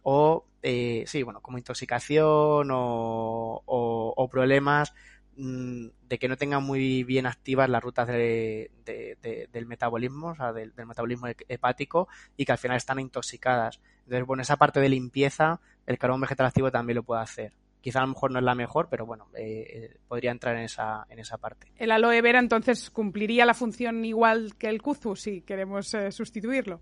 [0.03, 4.95] o, eh, sí, bueno, como intoxicación o, problemas
[5.37, 10.35] de que no tengan muy bien activas las rutas de- de- de- del metabolismo, o
[10.35, 13.81] sea, del, del metabolismo he- hepático y que al final están intoxicadas.
[14.05, 17.53] Entonces, bueno, esa parte de limpieza, el carbón vegetal activo también lo puede hacer.
[17.83, 20.63] Quizá a lo mejor no es la mejor, pero bueno, eh, eh, podría entrar en
[20.63, 21.71] esa, en esa parte.
[21.77, 26.81] El aloe vera entonces cumpliría la función igual que el kuzu si queremos eh, sustituirlo.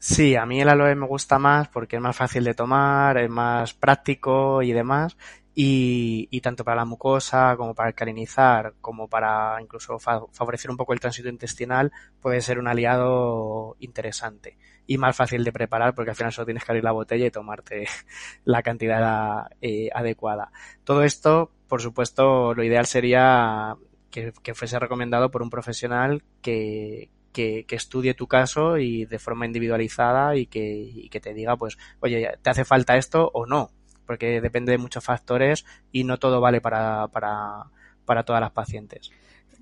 [0.00, 3.28] Sí, a mí el aloe me gusta más porque es más fácil de tomar, es
[3.28, 5.16] más práctico y demás.
[5.60, 10.76] Y, y tanto para la mucosa como para alcalinizar, como para incluso fa- favorecer un
[10.76, 11.90] poco el tránsito intestinal,
[12.20, 14.56] puede ser un aliado interesante.
[14.86, 17.30] Y más fácil de preparar porque al final solo tienes que abrir la botella y
[17.32, 17.86] tomarte
[18.44, 20.52] la cantidad eh, adecuada.
[20.84, 23.74] Todo esto, por supuesto, lo ideal sería
[24.10, 29.18] que, que fuese recomendado por un profesional que, que, que estudie tu caso y de
[29.18, 33.44] forma individualizada y que, y que te diga, pues, oye, ¿te hace falta esto o
[33.46, 33.70] no?
[34.08, 37.66] Porque depende de muchos factores y no todo vale para, para,
[38.04, 39.12] para todas las pacientes.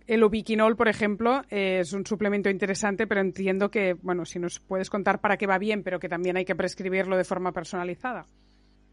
[0.07, 4.61] El ubiquinol, por ejemplo, eh, es un suplemento interesante, pero entiendo que, bueno, si nos
[4.61, 8.25] puedes contar para qué va bien, pero que también hay que prescribirlo de forma personalizada.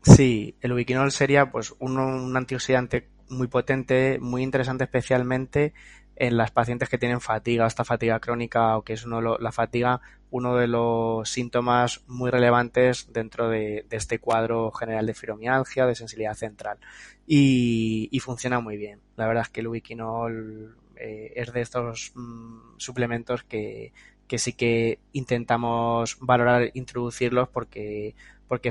[0.02, 5.74] Sí, el ubiquinol sería pues un, un antioxidante muy potente, muy interesante especialmente
[6.16, 10.02] en las pacientes que tienen fatiga, esta fatiga crónica o que es uno la fatiga
[10.34, 16.34] uno de los síntomas muy relevantes dentro de, este cuadro general de fibromialgia, de sensibilidad
[16.34, 16.80] central.
[17.28, 19.00] Y, funciona muy bien.
[19.16, 23.94] La verdad es que el ubiquinol eh, es de estos mm, suplementos que,
[24.36, 28.16] sí que intentamos valorar introducirlos porque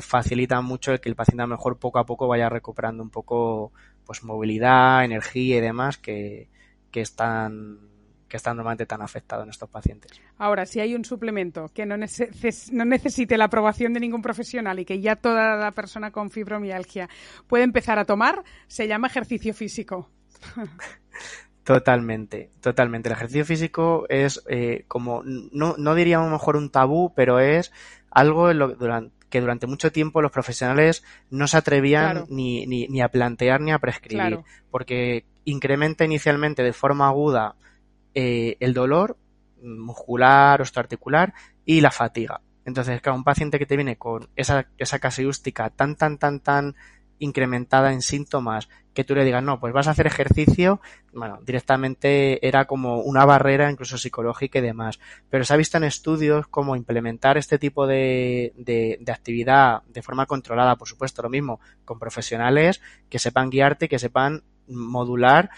[0.00, 3.10] facilita mucho el que el paciente a lo mejor poco a poco vaya recuperando un
[3.10, 3.70] poco
[4.04, 6.48] pues movilidad, energía y demás que
[6.92, 7.91] están
[8.32, 10.10] que están normalmente tan afectados en estos pacientes.
[10.38, 14.78] Ahora, si hay un suplemento que no, nece- no necesite la aprobación de ningún profesional
[14.78, 17.10] y que ya toda la persona con fibromialgia
[17.46, 20.08] puede empezar a tomar, se llama ejercicio físico.
[21.64, 23.08] Totalmente, totalmente.
[23.08, 27.70] El ejercicio físico es eh, como, no, no diríamos mejor un tabú, pero es
[28.10, 32.26] algo en lo, durante, que durante mucho tiempo los profesionales no se atrevían Claro.
[32.30, 34.44] ni, ni, ni a plantear ni a prescribir, Claro.
[34.72, 37.54] porque incrementa inicialmente de forma aguda
[38.14, 39.16] eh, el dolor
[39.62, 41.34] muscular, osteoarticular
[41.64, 42.40] y la fatiga.
[42.64, 46.74] Entonces, claro, un paciente que te viene con esa, esa casiústica tan, tan, tan, tan
[47.18, 50.80] incrementada en síntomas que tú le digas, no, pues vas a hacer ejercicio,
[51.12, 55.00] bueno, directamente era como una barrera incluso psicológica y demás.
[55.30, 60.02] Pero se ha visto en estudios cómo implementar este tipo de, de, de actividad de
[60.02, 65.50] forma controlada, por supuesto, lo mismo, con profesionales que sepan guiarte, que sepan modular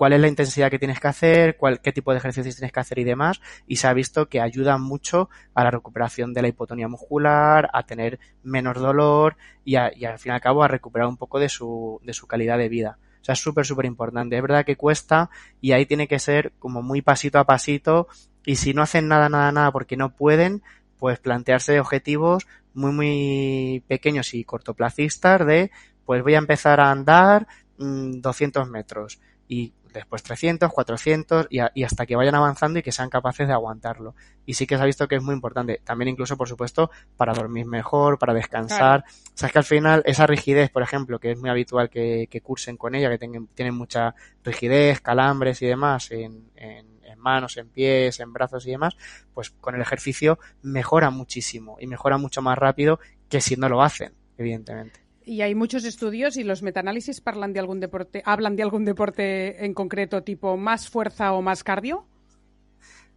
[0.00, 2.80] cuál es la intensidad que tienes que hacer, cuál, qué tipo de ejercicios tienes que
[2.80, 6.48] hacer y demás, y se ha visto que ayuda mucho a la recuperación de la
[6.48, 11.18] hipotonía muscular, a tener menos dolor y, al fin y al cabo a recuperar un
[11.18, 12.96] poco de su, de su calidad de vida.
[13.20, 14.36] O sea, es súper, súper importante.
[14.36, 15.28] Es verdad que cuesta
[15.60, 18.08] y ahí tiene que ser como muy pasito a pasito
[18.46, 20.62] y si no hacen nada, nada, nada porque no pueden,
[20.98, 25.70] pues plantearse objetivos muy, muy pequeños y cortoplacistas de,
[26.06, 27.46] pues voy a empezar a andar
[27.76, 32.82] mm, 200 metros y después 300, 400 y, a- y hasta que vayan avanzando y
[32.82, 34.14] que sean capaces de aguantarlo.
[34.46, 35.80] Y sí que se ha visto que es muy importante.
[35.84, 39.04] También incluso, por supuesto, para dormir mejor, para descansar.
[39.08, 42.26] O sea, es que al final esa rigidez, por ejemplo, que es muy habitual que,
[42.30, 44.14] que cursen con ella, que tengan, tienen mucha
[44.44, 48.96] rigidez, calambres y demás en, en, en manos, en pies, en brazos y demás,
[49.34, 53.82] pues con el ejercicio mejora muchísimo y mejora mucho más rápido que si no lo
[53.82, 55.00] hacen, evidentemente.
[55.30, 59.64] Y hay muchos estudios y los metaanálisis hablan de algún deporte, hablan de algún deporte
[59.64, 62.04] en concreto, tipo más fuerza o más cardio.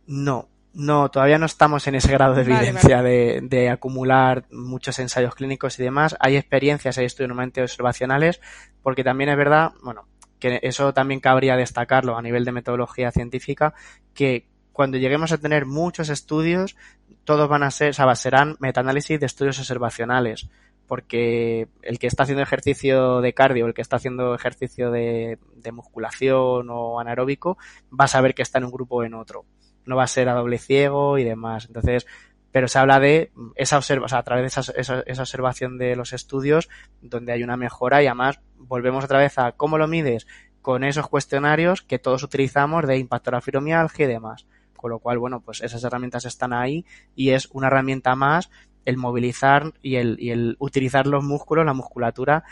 [0.05, 4.99] No, No, todavía no estamos en ese grado de Vale, evidencia De, de acumular muchos
[4.99, 6.15] ensayos clínicos y demás.
[6.19, 8.39] Hay experiencias, hay estudios normalmente observacionales,
[8.83, 10.07] porque también es verdad, bueno,
[10.37, 13.73] que eso también cabría destacarlo a nivel de metodología científica,
[14.13, 16.75] que cuando lleguemos a tener muchos estudios,
[17.23, 20.47] todos van a ser, o sea, serán metaanálisis de estudios observacionales,
[20.87, 25.71] porque el que está haciendo ejercicio de cardio, el que está haciendo ejercicio de, de
[25.71, 27.57] musculación o anaeróbico,
[27.91, 29.45] va a saber que está en un grupo o en otro.
[29.85, 31.65] No va a ser a doble ciego y demás.
[31.65, 32.05] Entonces,
[32.51, 35.79] pero se habla de esa observa, o sea, a través de esa, esa, esa, observación
[35.79, 36.69] de los estudios
[37.01, 40.27] donde hay una mejora y además volvemos otra vez a cómo lo mides
[40.61, 44.45] con esos cuestionarios que todos utilizamos de impacto a la fibromialgia y demás.
[44.77, 48.51] Con lo cual, bueno, pues esas herramientas están ahí y es una herramienta más
[48.85, 52.43] el movilizar y el, y el utilizar los músculos, la musculatura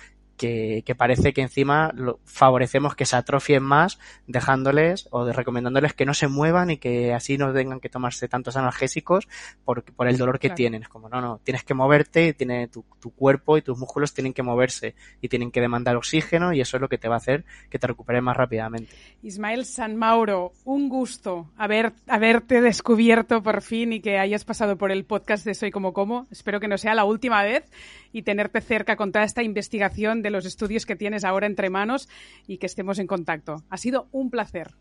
[0.42, 5.94] que, que, parece que encima lo, favorecemos que se atrofien más dejándoles o de, recomendándoles
[5.94, 9.28] que no se muevan y que así no tengan que tomarse tantos analgésicos
[9.64, 10.56] por, por el dolor que claro.
[10.56, 10.82] tienen.
[10.82, 14.34] Es como, no, no, tienes que moverte tiene tu, tu, cuerpo y tus músculos tienen
[14.34, 17.18] que moverse y tienen que demandar oxígeno y eso es lo que te va a
[17.18, 18.92] hacer que te recuperes más rápidamente.
[19.22, 24.92] Ismael San Mauro, un gusto haber, haberte descubierto por fin y que hayas pasado por
[24.92, 26.26] el podcast de Soy como como.
[26.32, 27.64] Espero que no sea la última vez
[28.12, 32.10] y tenerte cerca con toda esta investigación de los estudios que tienes ahora entre manos
[32.48, 33.64] y que estemos en contacto.
[33.70, 34.72] Ha sido un placer.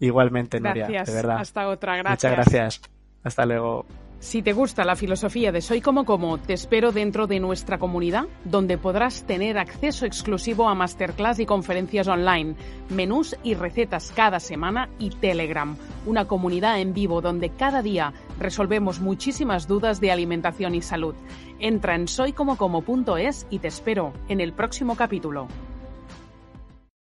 [0.00, 1.08] Igualmente, Nuria, gracias.
[1.08, 1.38] de verdad.
[1.38, 2.32] Hasta otra, gracias.
[2.32, 2.80] Muchas gracias.
[3.22, 3.86] Hasta luego.
[4.24, 8.24] Si te gusta la filosofía de Soy como como, te espero dentro de nuestra comunidad,
[8.46, 12.56] donde podrás tener acceso exclusivo a masterclass y conferencias online,
[12.88, 18.98] menús y recetas cada semana y Telegram, una comunidad en vivo donde cada día resolvemos
[18.98, 21.14] muchísimas dudas de alimentación y salud.
[21.60, 25.48] Entra en soycomocomo.es y te espero en el próximo capítulo.